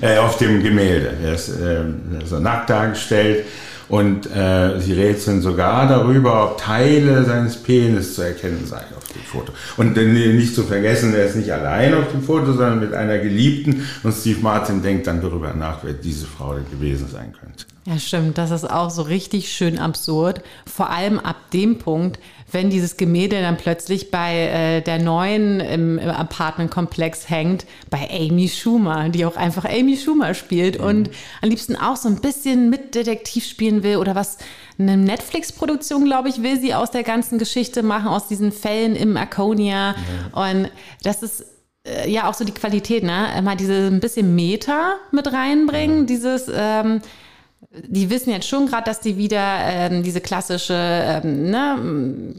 äh, 0.00 0.18
auf 0.18 0.38
dem 0.38 0.62
Gemälde. 0.62 1.12
Er 1.22 1.34
ist 1.34 1.50
äh, 1.50 1.84
also 2.20 2.40
nackt 2.40 2.70
dargestellt. 2.70 3.44
Und 3.86 4.24
äh, 4.34 4.80
sie 4.80 4.94
rätseln 4.94 5.42
sogar 5.42 5.86
darüber, 5.86 6.42
ob 6.44 6.58
Teile 6.58 7.22
seines 7.24 7.56
Penis 7.62 8.14
zu 8.14 8.22
erkennen 8.22 8.64
seien 8.64 8.86
auf 8.96 9.04
dem 9.12 9.20
Foto. 9.22 9.52
Und 9.76 9.98
äh, 9.98 10.32
nicht 10.32 10.54
zu 10.54 10.62
vergessen, 10.62 11.14
er 11.14 11.26
ist 11.26 11.36
nicht 11.36 11.52
allein 11.52 11.92
auf 11.92 12.10
dem 12.10 12.22
Foto, 12.22 12.46
sondern 12.46 12.80
mit 12.80 12.94
einer 12.94 13.18
Geliebten. 13.18 13.86
Und 14.02 14.12
Steve 14.14 14.40
Martin 14.40 14.82
denkt 14.82 15.06
dann 15.06 15.20
darüber 15.20 15.52
nach, 15.52 15.84
wer 15.84 15.92
diese 15.92 16.24
Frau 16.24 16.56
gewesen 16.70 17.08
sein 17.12 17.34
könnte. 17.38 17.66
Ja, 17.84 17.98
stimmt. 17.98 18.38
Das 18.38 18.50
ist 18.50 18.68
auch 18.68 18.88
so 18.88 19.02
richtig 19.02 19.52
schön 19.52 19.78
absurd. 19.78 20.40
Vor 20.64 20.88
allem 20.88 21.18
ab 21.18 21.36
dem 21.52 21.76
Punkt, 21.76 22.18
wenn 22.54 22.70
dieses 22.70 22.96
Gemälde 22.96 23.40
dann 23.42 23.56
plötzlich 23.56 24.10
bei 24.10 24.46
äh, 24.46 24.80
der 24.80 24.98
neuen 24.98 25.60
im, 25.60 25.98
im 25.98 26.08
Apartmentkomplex 26.08 27.28
hängt, 27.28 27.66
bei 27.90 28.08
Amy 28.10 28.48
Schumer, 28.48 29.08
die 29.08 29.26
auch 29.26 29.36
einfach 29.36 29.64
Amy 29.64 29.96
Schumer 29.96 30.34
spielt 30.34 30.78
mhm. 30.78 30.86
und 30.86 31.10
am 31.42 31.50
liebsten 31.50 31.76
auch 31.76 31.96
so 31.96 32.08
ein 32.08 32.20
bisschen 32.20 32.70
mit 32.70 32.94
Detektiv 32.94 33.44
spielen 33.44 33.82
will 33.82 33.96
oder 33.96 34.14
was 34.14 34.38
eine 34.78 34.96
Netflix-Produktion, 34.96 36.04
glaube 36.04 36.28
ich, 36.28 36.42
will 36.42 36.58
sie 36.60 36.74
aus 36.74 36.90
der 36.90 37.02
ganzen 37.02 37.38
Geschichte 37.38 37.82
machen, 37.82 38.08
aus 38.08 38.28
diesen 38.28 38.52
Fällen 38.52 38.96
im 38.96 39.16
Arconia. 39.16 39.92
Mhm. 39.92 40.38
Und 40.38 40.70
das 41.02 41.22
ist 41.22 41.44
äh, 41.86 42.10
ja 42.10 42.28
auch 42.28 42.34
so 42.34 42.44
die 42.44 42.52
Qualität, 42.52 43.04
ne? 43.04 43.28
Immer 43.38 43.56
diese 43.56 43.86
ein 43.86 44.00
bisschen 44.00 44.34
Meta 44.34 44.96
mit 45.12 45.32
reinbringen, 45.32 46.02
mhm. 46.02 46.06
dieses 46.06 46.50
ähm, 46.52 47.00
die 47.82 48.10
wissen 48.10 48.30
jetzt 48.30 48.48
schon 48.48 48.66
gerade, 48.66 48.84
dass 48.84 49.00
die 49.00 49.16
wieder 49.16 49.58
ähm, 49.62 50.02
diese 50.02 50.20
klassische 50.20 50.74
ähm, 50.74 51.50
ne, 51.50 52.34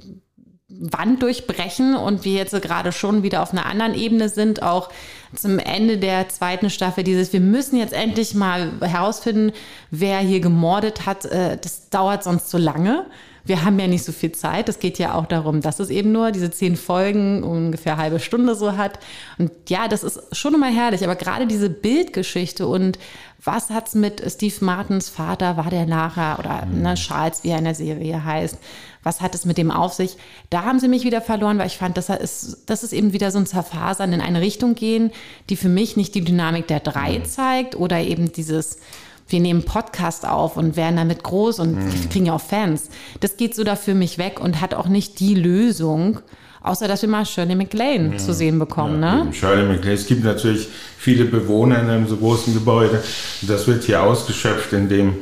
Wand 0.67 1.21
durchbrechen 1.21 1.95
und 1.95 2.25
wir 2.25 2.33
jetzt 2.33 2.59
gerade 2.61 2.91
schon 2.91 3.23
wieder 3.23 3.41
auf 3.41 3.51
einer 3.51 3.65
anderen 3.65 3.93
Ebene 3.93 4.29
sind, 4.29 4.61
auch 4.61 4.89
zum 5.35 5.59
Ende 5.59 5.97
der 5.97 6.29
zweiten 6.29 6.69
Staffel 6.69 7.03
dieses, 7.03 7.33
wir 7.33 7.39
müssen 7.39 7.77
jetzt 7.77 7.93
endlich 7.93 8.33
mal 8.33 8.71
herausfinden, 8.81 9.51
wer 9.91 10.19
hier 10.19 10.39
gemordet 10.39 11.05
hat, 11.05 11.25
äh, 11.25 11.57
das 11.61 11.89
dauert 11.89 12.23
sonst 12.23 12.49
zu 12.49 12.57
lange. 12.57 13.05
Wir 13.45 13.63
haben 13.63 13.79
ja 13.79 13.87
nicht 13.87 14.03
so 14.03 14.11
viel 14.11 14.31
Zeit. 14.31 14.69
Es 14.69 14.79
geht 14.79 14.97
ja 14.97 15.13
auch 15.13 15.27
darum, 15.27 15.61
dass 15.61 15.79
es 15.79 15.89
eben 15.89 16.11
nur 16.11 16.31
diese 16.31 16.49
zehn 16.51 16.75
Folgen 16.75 17.43
ungefähr 17.43 17.93
eine 17.93 18.01
halbe 18.01 18.19
Stunde 18.19 18.55
so 18.55 18.75
hat. 18.75 18.99
Und 19.37 19.51
ja, 19.67 19.87
das 19.87 20.03
ist 20.03 20.19
schon 20.35 20.55
immer 20.55 20.71
herrlich. 20.71 21.03
Aber 21.03 21.15
gerade 21.15 21.45
diese 21.45 21.69
Bildgeschichte 21.69 22.65
und 22.65 22.97
was 23.43 23.69
hat's 23.69 23.93
mit 23.93 24.23
Steve 24.31 24.65
Martins 24.65 25.09
Vater, 25.09 25.55
war 25.55 25.69
der 25.69 25.85
nachher, 25.85 26.39
oder 26.39 26.65
mhm. 26.65 26.81
ne, 26.81 26.95
Charles, 26.95 27.43
wie 27.43 27.49
er 27.49 27.59
in 27.59 27.65
der 27.65 27.75
Serie 27.75 28.23
heißt, 28.23 28.57
was 29.03 29.21
hat 29.21 29.35
es 29.35 29.45
mit 29.45 29.59
dem 29.59 29.69
auf 29.69 29.93
sich? 29.93 30.17
Da 30.49 30.63
haben 30.63 30.79
sie 30.79 30.87
mich 30.87 31.03
wieder 31.03 31.21
verloren, 31.21 31.59
weil 31.59 31.67
ich 31.67 31.77
fand, 31.77 31.95
das 31.95 32.09
ist, 32.09 32.63
das 32.65 32.83
ist 32.83 32.91
eben 32.91 33.13
wieder 33.13 33.29
so 33.29 33.37
ein 33.37 33.45
Zerfasern 33.45 34.13
in 34.13 34.21
eine 34.21 34.41
Richtung 34.41 34.73
gehen, 34.73 35.11
die 35.49 35.55
für 35.55 35.69
mich 35.69 35.95
nicht 35.95 36.15
die 36.15 36.23
Dynamik 36.23 36.67
der 36.67 36.79
drei 36.79 37.19
mhm. 37.19 37.25
zeigt 37.25 37.75
oder 37.75 37.99
eben 37.99 38.31
dieses, 38.31 38.79
wir 39.27 39.39
nehmen 39.39 39.63
Podcast 39.63 40.27
auf 40.27 40.57
und 40.57 40.75
werden 40.75 40.97
damit 40.97 41.23
groß 41.23 41.59
und 41.59 41.75
mhm. 41.75 42.09
kriegen 42.09 42.25
ja 42.27 42.33
auch 42.33 42.41
Fans. 42.41 42.89
Das 43.19 43.37
geht 43.37 43.55
so 43.55 43.63
da 43.63 43.75
für 43.75 43.95
mich 43.95 44.17
weg 44.17 44.39
und 44.39 44.61
hat 44.61 44.73
auch 44.73 44.87
nicht 44.87 45.19
die 45.19 45.33
Lösung, 45.33 46.19
außer 46.61 46.87
dass 46.87 47.01
wir 47.01 47.09
mal 47.09 47.25
Shirley 47.25 47.55
MacLaine 47.55 48.13
ja. 48.13 48.17
zu 48.17 48.33
sehen 48.33 48.59
bekommen. 48.59 49.01
Ja, 49.01 49.23
ne? 49.23 49.33
Shirley 49.33 49.65
MacLaine. 49.65 49.95
Es 49.95 50.05
gibt 50.05 50.23
natürlich 50.23 50.67
viele 50.97 51.25
Bewohner 51.25 51.81
in 51.81 51.89
einem 51.89 52.07
so 52.07 52.17
großen 52.17 52.53
Gebäude. 52.53 53.03
Das 53.41 53.67
wird 53.67 53.83
hier 53.83 54.03
ausgeschöpft, 54.03 54.73
indem 54.73 55.15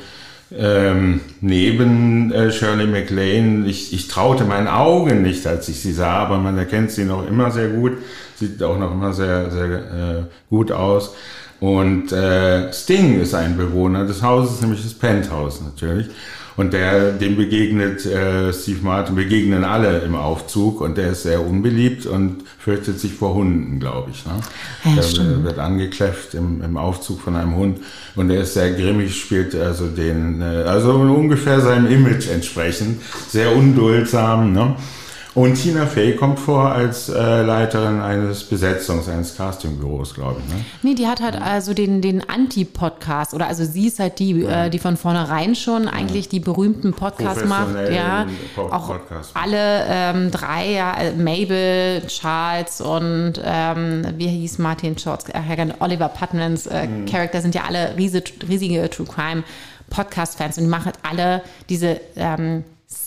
ähm, 0.55 1.21
neben 1.41 2.31
äh, 2.31 2.51
Shirley 2.51 2.85
MacLaine, 2.85 3.67
ich, 3.67 3.93
ich 3.93 4.07
traute 4.07 4.43
meinen 4.43 4.67
Augen 4.67 5.21
nicht, 5.23 5.47
als 5.47 5.67
ich 5.69 5.79
sie 5.79 5.93
sah, 5.93 6.17
aber 6.17 6.37
man 6.37 6.57
erkennt 6.57 6.91
sie 6.91 7.05
noch 7.05 7.27
immer 7.27 7.49
sehr 7.51 7.69
gut, 7.69 7.93
sieht 8.35 8.61
auch 8.63 8.77
noch 8.77 8.91
immer 8.91 9.13
sehr, 9.13 9.49
sehr 9.51 9.69
äh, 9.69 10.23
gut 10.49 10.71
aus. 10.71 11.15
Und 11.59 12.11
äh, 12.11 12.73
Sting 12.73 13.21
ist 13.21 13.33
ein 13.33 13.55
Bewohner 13.55 14.05
des 14.05 14.21
Hauses, 14.21 14.61
nämlich 14.61 14.83
das 14.83 14.93
Penthouse 14.93 15.61
natürlich. 15.61 16.09
Und 16.55 16.73
der, 16.73 17.11
dem 17.13 17.35
begegnet 17.35 18.05
äh, 18.05 18.53
Steve 18.53 18.79
Martin, 18.83 19.15
begegnen 19.15 19.63
alle 19.63 19.99
im 19.99 20.15
Aufzug 20.15 20.81
und 20.81 20.97
der 20.97 21.11
ist 21.11 21.23
sehr 21.23 21.43
unbeliebt 21.43 22.05
und 22.05 22.43
fürchtet 22.59 22.99
sich 22.99 23.13
vor 23.13 23.33
Hunden, 23.33 23.79
glaube 23.79 24.11
ich. 24.11 24.25
Ne? 24.25 24.33
Ja, 24.83 24.95
der 24.95 25.01
stimmt. 25.01 25.45
wird 25.45 25.57
angekläfft 25.57 26.35
im, 26.35 26.61
im 26.61 26.77
Aufzug 26.77 27.21
von 27.21 27.35
einem 27.35 27.55
Hund 27.55 27.79
und 28.15 28.29
er 28.29 28.41
ist 28.41 28.53
sehr 28.53 28.71
grimmig, 28.73 29.19
spielt 29.19 29.55
also 29.55 29.87
den, 29.87 30.41
äh, 30.41 30.63
also 30.67 30.91
ungefähr 30.91 31.59
seinem 31.59 31.87
Image 31.87 32.29
entsprechend, 32.29 33.01
sehr 33.29 33.55
unduldsam. 33.55 34.53
Ne? 34.53 34.75
Und 35.35 35.55
Tina 35.55 35.87
Fey 35.87 36.15
kommt 36.15 36.39
vor 36.39 36.71
als 36.71 37.09
äh, 37.09 37.41
Leiterin 37.41 38.01
eines 38.01 38.49
Besetzungs-, 38.49 39.09
eines 39.09 39.35
Castingbüros, 39.35 40.13
glaube 40.13 40.41
ich. 40.45 40.53
Ne? 40.53 40.65
Nee, 40.83 40.93
die 40.93 41.07
hat 41.07 41.21
halt 41.21 41.41
also 41.41 41.73
den, 41.73 42.01
den 42.01 42.27
Anti-Podcast 42.29 43.33
oder 43.33 43.47
also 43.47 43.65
sie 43.65 43.87
ist 43.87 43.97
halt 43.97 44.19
die, 44.19 44.41
ja. 44.41 44.65
äh, 44.65 44.69
die 44.69 44.77
von 44.77 44.95
vornherein 44.95 45.55
schon 45.55 45.87
eigentlich 45.87 46.25
ja. 46.25 46.31
die 46.31 46.39
berühmten 46.39 46.93
Podcasts 46.93 47.45
macht. 47.45 47.69
Ja, 47.91 48.27
auch 48.57 48.89
Podcast. 48.89 49.31
alle 49.33 49.85
ähm, 49.87 50.29
drei, 50.29 50.71
ja, 50.71 50.93
äh, 50.97 51.13
Mabel, 51.13 52.03
Charles 52.07 52.79
und 52.79 53.33
ähm, 53.43 54.05
wie 54.17 54.27
hieß 54.27 54.59
Martin 54.59 54.97
Shorts, 54.99 55.29
äh, 55.29 55.73
Oliver 55.79 56.09
Putnams 56.09 56.67
äh, 56.67 56.85
mhm. 56.85 57.05
Charakter 57.07 57.41
sind 57.41 57.55
ja 57.55 57.63
alle 57.67 57.95
riesige, 57.97 58.31
riesige 58.47 58.87
True 58.89 59.07
Crime 59.07 59.43
Podcast-Fans 59.89 60.57
und 60.57 60.65
die 60.65 60.69
machen 60.69 60.85
halt 60.85 60.99
alle 61.03 61.41
diese 61.69 61.99
ähm, 62.15 62.63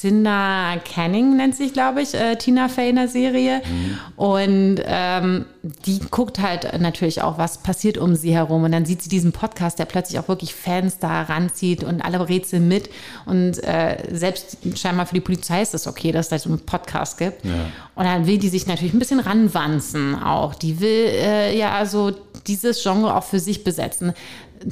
Cinda 0.07 0.77
Canning 0.85 1.37
nennt 1.37 1.57
sich, 1.57 1.73
glaube 1.73 2.01
ich, 2.01 2.15
äh, 2.15 2.37
Tina 2.37 2.69
Fey 2.69 2.91
in 2.91 2.97
der 2.97 3.09
Serie. 3.09 3.61
Mhm. 3.69 3.99
Und 4.15 4.77
ähm, 4.85 5.47
die 5.85 5.99
guckt 6.13 6.39
halt 6.39 6.81
natürlich 6.81 7.23
auch, 7.23 7.39
was 7.39 7.59
passiert 7.59 7.99
um 7.99 8.15
sie 8.15 8.33
herum. 8.33 8.63
Und 8.63 8.71
dann 8.71 8.87
sieht 8.87 9.03
sie 9.03 9.09
diesen 9.09 9.33
Podcast, 9.33 9.81
der 9.81 9.87
plötzlich 9.87 10.21
auch 10.21 10.29
wirklich 10.29 10.55
Fans 10.55 11.01
da 11.01 11.23
ranzieht 11.23 11.83
und 11.83 12.03
alle 12.03 12.29
rätseln 12.29 12.69
mit. 12.69 12.89
Und 13.25 13.65
äh, 13.65 13.97
selbst 14.13 14.59
scheinbar 14.77 15.07
für 15.07 15.15
die 15.17 15.21
Polizei 15.21 15.61
ist 15.61 15.75
es 15.75 15.89
okay, 15.89 16.13
dass 16.13 16.27
es 16.27 16.31
da 16.31 16.39
so 16.39 16.51
einen 16.51 16.61
Podcast 16.61 17.19
gibt. 17.19 17.45
Ja. 17.45 17.53
Und 17.97 18.05
dann 18.05 18.29
will 18.29 18.39
die 18.39 18.49
sich 18.49 18.69
natürlich 18.69 18.95
ein 18.95 19.01
bisschen 19.01 19.19
ranwanzen 19.19 20.15
auch. 20.23 20.55
Die 20.55 20.79
will 20.79 21.09
äh, 21.09 21.59
ja 21.59 21.73
also 21.73 22.13
dieses 22.47 22.81
Genre 22.81 23.17
auch 23.17 23.25
für 23.25 23.41
sich 23.41 23.65
besetzen 23.65 24.15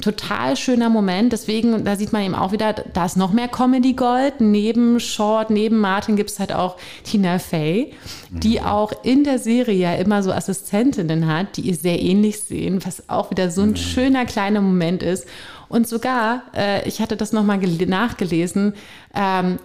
total 0.01 0.55
schöner 0.55 0.89
Moment. 0.89 1.33
Deswegen, 1.33 1.83
da 1.83 1.95
sieht 1.95 2.13
man 2.13 2.23
eben 2.23 2.35
auch 2.35 2.51
wieder, 2.51 2.73
da 2.73 3.05
ist 3.05 3.17
noch 3.17 3.31
mehr 3.31 3.47
Comedy 3.47 3.93
Gold. 3.93 4.41
Neben 4.41 4.99
Short, 5.25 5.49
neben 5.49 5.79
Martin 5.79 6.15
gibt 6.15 6.29
es 6.29 6.39
halt 6.39 6.53
auch 6.53 6.77
Tina 7.03 7.39
Fey, 7.39 7.93
die 8.29 8.59
mhm. 8.59 8.65
auch 8.65 8.91
in 9.03 9.23
der 9.23 9.39
Serie 9.39 9.75
ja 9.75 9.95
immer 9.95 10.21
so 10.21 10.31
Assistentinnen 10.31 11.25
hat, 11.25 11.57
die 11.57 11.61
ihr 11.61 11.75
sehr 11.75 11.99
ähnlich 11.99 12.41
sehen, 12.41 12.85
was 12.85 13.09
auch 13.09 13.31
wieder 13.31 13.49
so 13.49 13.61
ein 13.61 13.71
mhm. 13.71 13.75
schöner 13.75 14.25
kleiner 14.25 14.61
Moment 14.61 15.01
ist. 15.01 15.27
Und 15.67 15.87
sogar, 15.87 16.43
äh, 16.55 16.87
ich 16.87 17.01
hatte 17.01 17.17
das 17.17 17.33
nochmal 17.33 17.57
nachgelesen, 17.57 18.75
ähm, 19.15 19.57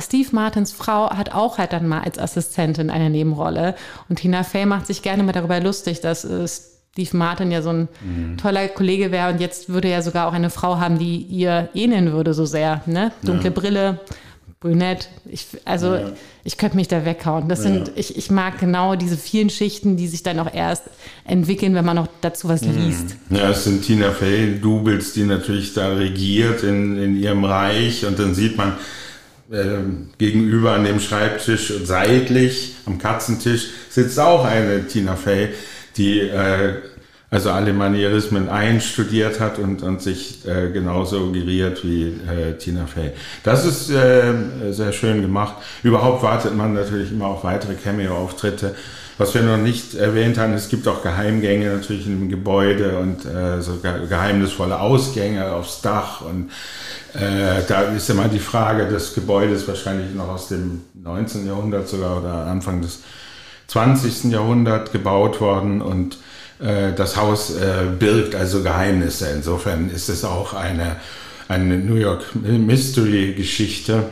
Steve 0.00 0.28
Martins 0.32 0.72
Frau 0.72 1.10
hat 1.10 1.32
auch 1.32 1.58
halt 1.58 1.72
dann 1.72 1.86
mal 1.86 2.00
als 2.00 2.18
Assistentin 2.18 2.90
eine 2.90 3.08
Nebenrolle. 3.08 3.76
Und 4.08 4.16
Tina 4.16 4.42
Fey 4.42 4.66
macht 4.66 4.88
sich 4.88 5.02
gerne 5.02 5.22
mal 5.22 5.30
darüber 5.30 5.60
lustig, 5.60 6.00
dass 6.00 6.24
es 6.24 6.80
Steve 6.92 7.16
Martin 7.16 7.52
ja 7.52 7.62
so 7.62 7.70
ein 7.70 7.88
mhm. 8.04 8.36
toller 8.36 8.66
Kollege 8.66 9.12
wäre 9.12 9.32
und 9.32 9.40
jetzt 9.40 9.68
würde 9.68 9.88
er 9.88 10.02
sogar 10.02 10.26
auch 10.26 10.32
eine 10.32 10.50
Frau 10.50 10.78
haben, 10.78 10.98
die 10.98 11.18
ihr 11.18 11.68
ähneln 11.72 12.12
würde 12.12 12.34
so 12.34 12.46
sehr. 12.46 12.82
Ne? 12.86 13.12
Dunkle 13.22 13.50
ja. 13.50 13.54
Brille, 13.54 14.00
brünett. 14.64 15.10
Ich, 15.30 15.46
also 15.66 15.94
ja. 15.94 16.12
ich 16.42 16.56
könnte 16.56 16.76
mich 16.76 16.88
da 16.88 17.04
weghauen. 17.04 17.48
Das 17.48 17.64
ja. 17.64 17.70
sind, 17.70 17.92
ich, 17.96 18.16
ich 18.16 18.30
mag 18.30 18.58
genau 18.58 18.96
diese 18.96 19.18
vielen 19.18 19.50
Schichten, 19.50 19.98
die 19.98 20.08
sich 20.08 20.22
dann 20.22 20.38
auch 20.40 20.52
erst 20.52 20.84
entwickeln, 21.26 21.74
wenn 21.74 21.84
man 21.84 21.96
noch 21.96 22.08
dazu 22.22 22.48
was 22.48 22.62
mhm. 22.62 22.78
liest. 22.78 23.16
Ja, 23.28 23.50
es 23.50 23.64
sind 23.64 23.84
Tina 23.84 24.10
Fey 24.10 24.58
Doubles, 24.58 25.12
die 25.12 25.24
natürlich 25.24 25.74
da 25.74 25.92
regiert 25.92 26.62
in, 26.62 26.96
in 26.96 27.16
ihrem 27.16 27.44
Reich 27.44 28.06
und 28.06 28.18
dann 28.18 28.34
sieht 28.34 28.56
man, 28.56 28.72
äh, 29.52 29.80
gegenüber 30.16 30.72
an 30.72 30.84
dem 30.84 30.98
Schreibtisch 30.98 31.70
seitlich 31.84 32.76
am 32.86 32.96
Katzentisch 32.96 33.68
sitzt 33.90 34.18
auch 34.18 34.46
eine 34.46 34.86
Tina 34.86 35.14
Fey, 35.14 35.50
die 35.98 36.20
äh, 36.20 36.76
also 37.34 37.50
alle 37.50 37.72
Manierismen 37.72 38.48
einstudiert 38.48 39.40
hat 39.40 39.58
und, 39.58 39.82
und 39.82 40.00
sich 40.00 40.46
äh, 40.46 40.70
genauso 40.70 41.32
geriert 41.32 41.82
wie 41.82 42.04
äh, 42.04 42.56
Tina 42.58 42.86
Fey. 42.86 43.10
Das 43.42 43.66
ist 43.66 43.90
äh, 43.90 44.32
sehr 44.70 44.92
schön 44.92 45.20
gemacht. 45.20 45.56
Überhaupt 45.82 46.22
wartet 46.22 46.56
man 46.56 46.74
natürlich 46.74 47.10
immer 47.10 47.26
auf 47.26 47.42
weitere 47.42 47.74
Cameo-Auftritte. 47.74 48.76
Was 49.18 49.34
wir 49.34 49.42
noch 49.42 49.56
nicht 49.56 49.96
erwähnt 49.96 50.38
haben, 50.38 50.52
es 50.52 50.68
gibt 50.68 50.86
auch 50.86 51.02
Geheimgänge 51.02 51.74
natürlich 51.74 52.04
dem 52.04 52.28
Gebäude 52.28 52.98
und 52.98 53.26
äh, 53.26 53.60
so 53.60 53.80
geheimnisvolle 53.82 54.78
Ausgänge 54.78 55.50
aufs 55.54 55.82
Dach. 55.82 56.20
Und 56.20 56.50
äh, 57.14 57.62
da 57.66 57.82
ist 57.82 58.08
immer 58.10 58.28
die 58.28 58.38
Frage 58.38 58.86
des 58.86 59.12
Gebäudes 59.12 59.66
wahrscheinlich 59.66 60.14
noch 60.14 60.28
aus 60.28 60.46
dem 60.46 60.82
19. 61.02 61.48
Jahrhundert 61.48 61.88
sogar 61.88 62.20
oder 62.20 62.46
Anfang 62.46 62.80
des 62.80 63.00
20. 63.66 64.30
Jahrhundert 64.30 64.92
gebaut 64.92 65.40
worden 65.40 65.82
und 65.82 66.18
das 66.58 67.16
Haus 67.16 67.56
äh, 67.56 67.84
birgt 67.98 68.34
also 68.34 68.62
Geheimnisse. 68.62 69.28
Insofern 69.34 69.90
ist 69.90 70.08
es 70.08 70.24
auch 70.24 70.54
eine, 70.54 70.96
eine 71.48 71.78
New 71.78 71.96
York 71.96 72.24
Mystery 72.34 73.34
Geschichte. 73.34 74.04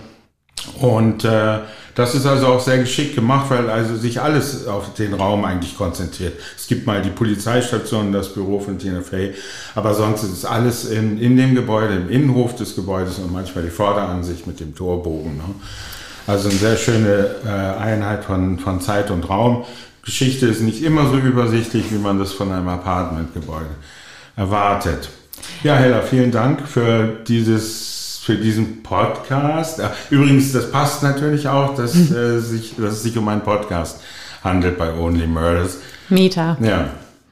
Und 0.81 1.25
äh, 1.25 1.59
das 1.95 2.15
ist 2.15 2.25
also 2.25 2.47
auch 2.47 2.61
sehr 2.61 2.79
geschickt 2.79 3.15
gemacht, 3.15 3.47
weil 3.51 3.69
also 3.69 3.97
sich 3.97 4.21
alles 4.21 4.67
auf 4.67 4.95
den 4.95 5.13
Raum 5.13 5.45
eigentlich 5.45 5.77
konzentriert. 5.77 6.35
Es 6.57 6.67
gibt 6.67 6.87
mal 6.87 7.03
die 7.03 7.11
Polizeistation, 7.11 8.13
das 8.13 8.33
Büro 8.33 8.61
von 8.61 8.79
Tina 8.79 9.03
Fey, 9.03 9.35
aber 9.75 9.93
sonst 9.95 10.23
ist 10.23 10.33
es 10.33 10.45
alles 10.45 10.87
in, 10.87 11.19
in 11.19 11.37
dem 11.37 11.55
Gebäude, 11.55 11.95
im 11.95 12.09
Innenhof 12.09 12.57
des 12.57 12.77
Gebäudes 12.77 13.19
und 13.19 13.33
manchmal 13.33 13.65
die 13.65 13.71
Vorderansicht 13.71 14.47
mit 14.47 14.61
dem 14.61 14.75
Torbogen. 14.75 15.37
Ne? 15.37 15.45
Also 16.27 16.49
eine 16.49 16.59
sehr 16.59 16.77
schöne 16.77 17.35
äh, 17.45 17.49
Einheit 17.49 18.25
von, 18.25 18.59
von 18.59 18.81
Zeit 18.81 19.11
und 19.11 19.29
Raum. 19.29 19.65
Geschichte 20.03 20.47
ist 20.47 20.61
nicht 20.61 20.83
immer 20.83 21.09
so 21.09 21.17
übersichtlich, 21.17 21.91
wie 21.91 21.99
man 21.99 22.19
das 22.19 22.33
von 22.33 22.51
einem 22.53 22.69
Apartmentgebäude 22.69 23.71
erwartet. 24.37 25.09
Ja, 25.63 25.77
Hella, 25.77 26.03
vielen 26.03 26.31
Dank 26.31 26.67
für 26.67 27.19
dieses 27.27 27.93
für 28.23 28.37
diesen 28.37 28.85
Podcast. 28.85 29.81
Übrigens, 30.11 30.53
das 30.53 30.71
passt 30.71 31.03
natürlich 31.03 31.49
auch, 31.49 31.75
dass, 31.75 31.97
äh, 32.13 32.39
sich, 32.39 32.77
dass 32.77 32.95
es 32.95 33.03
sich 33.03 33.19
um 33.19 33.27
einen 33.27 33.41
Podcast 33.41 34.01
handelt 34.45 34.79
bei 34.79 34.93
Only 34.95 35.27
Murders. 35.27 35.79
Meta. 36.09 36.57
Ja, 36.61 36.91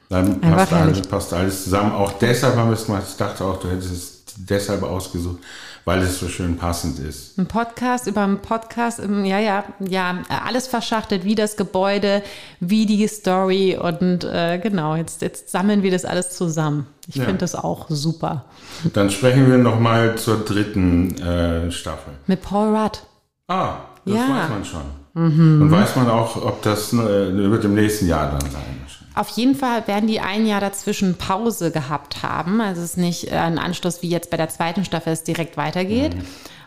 dann 0.09 0.41
passt 0.41 0.73
alles, 0.73 1.01
passt 1.03 1.33
alles, 1.33 1.63
zusammen. 1.63 1.93
Auch 1.93 2.11
deshalb 2.13 2.57
haben 2.57 2.69
wir 2.69 2.75
es 2.75 2.85
gemacht. 2.85 3.03
Ich 3.07 3.15
dachte 3.15 3.45
auch, 3.45 3.57
du 3.61 3.69
hättest 3.69 4.33
deshalb 4.37 4.83
ausgesucht, 4.83 5.39
weil 5.85 6.01
es 6.01 6.19
so 6.19 6.27
schön 6.27 6.57
passend 6.57 6.99
ist. 6.99 7.37
Ein 7.37 7.47
Podcast 7.47 8.07
über 8.07 8.21
einen 8.21 8.39
Podcast, 8.39 8.99
ja, 8.99 9.39
ja, 9.39 9.63
ja, 9.79 10.19
alles 10.29 10.67
verschachtelt, 10.67 11.23
wie 11.23 11.35
das 11.35 11.57
Gebäude, 11.57 12.23
wie 12.59 12.85
die 12.85 13.07
Story 13.07 13.77
und 13.77 14.23
äh, 14.23 14.59
genau, 14.59 14.95
jetzt, 14.95 15.21
jetzt 15.21 15.49
sammeln 15.49 15.83
wir 15.83 15.91
das 15.91 16.05
alles 16.05 16.31
zusammen. 16.31 16.87
Ich 17.07 17.15
ja. 17.15 17.25
finde 17.25 17.39
das 17.39 17.55
auch 17.55 17.87
super. 17.89 18.45
Dann 18.93 19.09
sprechen 19.09 19.49
wir 19.49 19.57
nochmal 19.57 20.17
zur 20.17 20.45
dritten 20.45 21.17
äh, 21.21 21.71
Staffel. 21.71 22.13
Mit 22.27 22.41
Paul 22.41 22.75
Rudd. 22.75 23.03
Ah, 23.47 23.77
das 24.05 24.15
ja. 24.15 24.21
weiß 24.21 24.49
man 24.49 24.65
schon. 24.65 25.00
Mhm. 25.13 25.61
Und 25.61 25.71
weiß 25.71 25.95
man 25.95 26.09
auch, 26.09 26.37
ob 26.37 26.61
das 26.61 26.93
äh, 26.93 26.97
wird 26.97 27.65
im 27.65 27.75
nächsten 27.75 28.07
Jahr 28.07 28.31
dann 28.31 28.51
sein? 28.51 28.81
Auf 29.13 29.27
jeden 29.29 29.55
Fall 29.55 29.87
werden 29.87 30.07
die 30.07 30.21
ein 30.21 30.45
Jahr 30.45 30.61
dazwischen 30.61 31.15
Pause 31.15 31.71
gehabt 31.71 32.23
haben. 32.23 32.61
Also 32.61 32.81
es 32.81 32.91
ist 32.91 32.97
nicht 32.97 33.31
äh, 33.31 33.35
ein 33.35 33.57
Anschluss 33.57 34.01
wie 34.01 34.09
jetzt 34.09 34.29
bei 34.29 34.37
der 34.37 34.47
zweiten 34.47 34.85
Staffel, 34.85 35.11
es 35.11 35.23
direkt 35.23 35.57
weitergeht. 35.57 36.15
Mhm. 36.15 36.21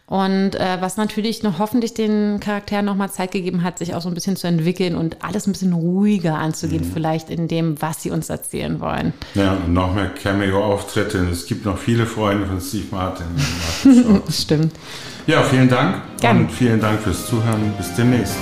Und 0.06 0.56
äh, 0.56 0.76
was 0.80 0.98
natürlich 0.98 1.42
noch 1.42 1.58
hoffentlich 1.58 1.94
den 1.94 2.38
Charakteren 2.38 2.84
nochmal 2.84 3.10
Zeit 3.10 3.30
gegeben 3.30 3.62
hat, 3.62 3.78
sich 3.78 3.94
auch 3.94 4.02
so 4.02 4.08
ein 4.08 4.14
bisschen 4.14 4.36
zu 4.36 4.46
entwickeln 4.46 4.96
und 4.96 5.24
alles 5.24 5.46
ein 5.46 5.52
bisschen 5.52 5.72
ruhiger 5.72 6.36
anzugehen, 6.36 6.86
mhm. 6.86 6.92
vielleicht 6.92 7.30
in 7.30 7.48
dem, 7.48 7.80
was 7.80 8.02
sie 8.02 8.10
uns 8.10 8.28
erzählen 8.28 8.80
wollen. 8.80 9.14
Ja, 9.34 9.54
und 9.54 9.72
noch 9.72 9.94
mehr 9.94 10.10
Cameo-Auftritte. 10.10 11.26
Es 11.32 11.46
gibt 11.46 11.64
noch 11.64 11.78
viele 11.78 12.04
Freunde 12.04 12.46
von 12.46 12.60
Steve 12.60 12.84
Martin. 12.90 13.26
Stimmt. 14.30 14.74
Ja, 15.26 15.42
vielen 15.42 15.68
Dank. 15.68 15.96
Gerne. 16.20 16.40
Und 16.40 16.52
vielen 16.52 16.80
Dank 16.80 17.00
fürs 17.00 17.26
Zuhören. 17.26 17.72
Bis 17.78 17.94
demnächst. 17.94 18.36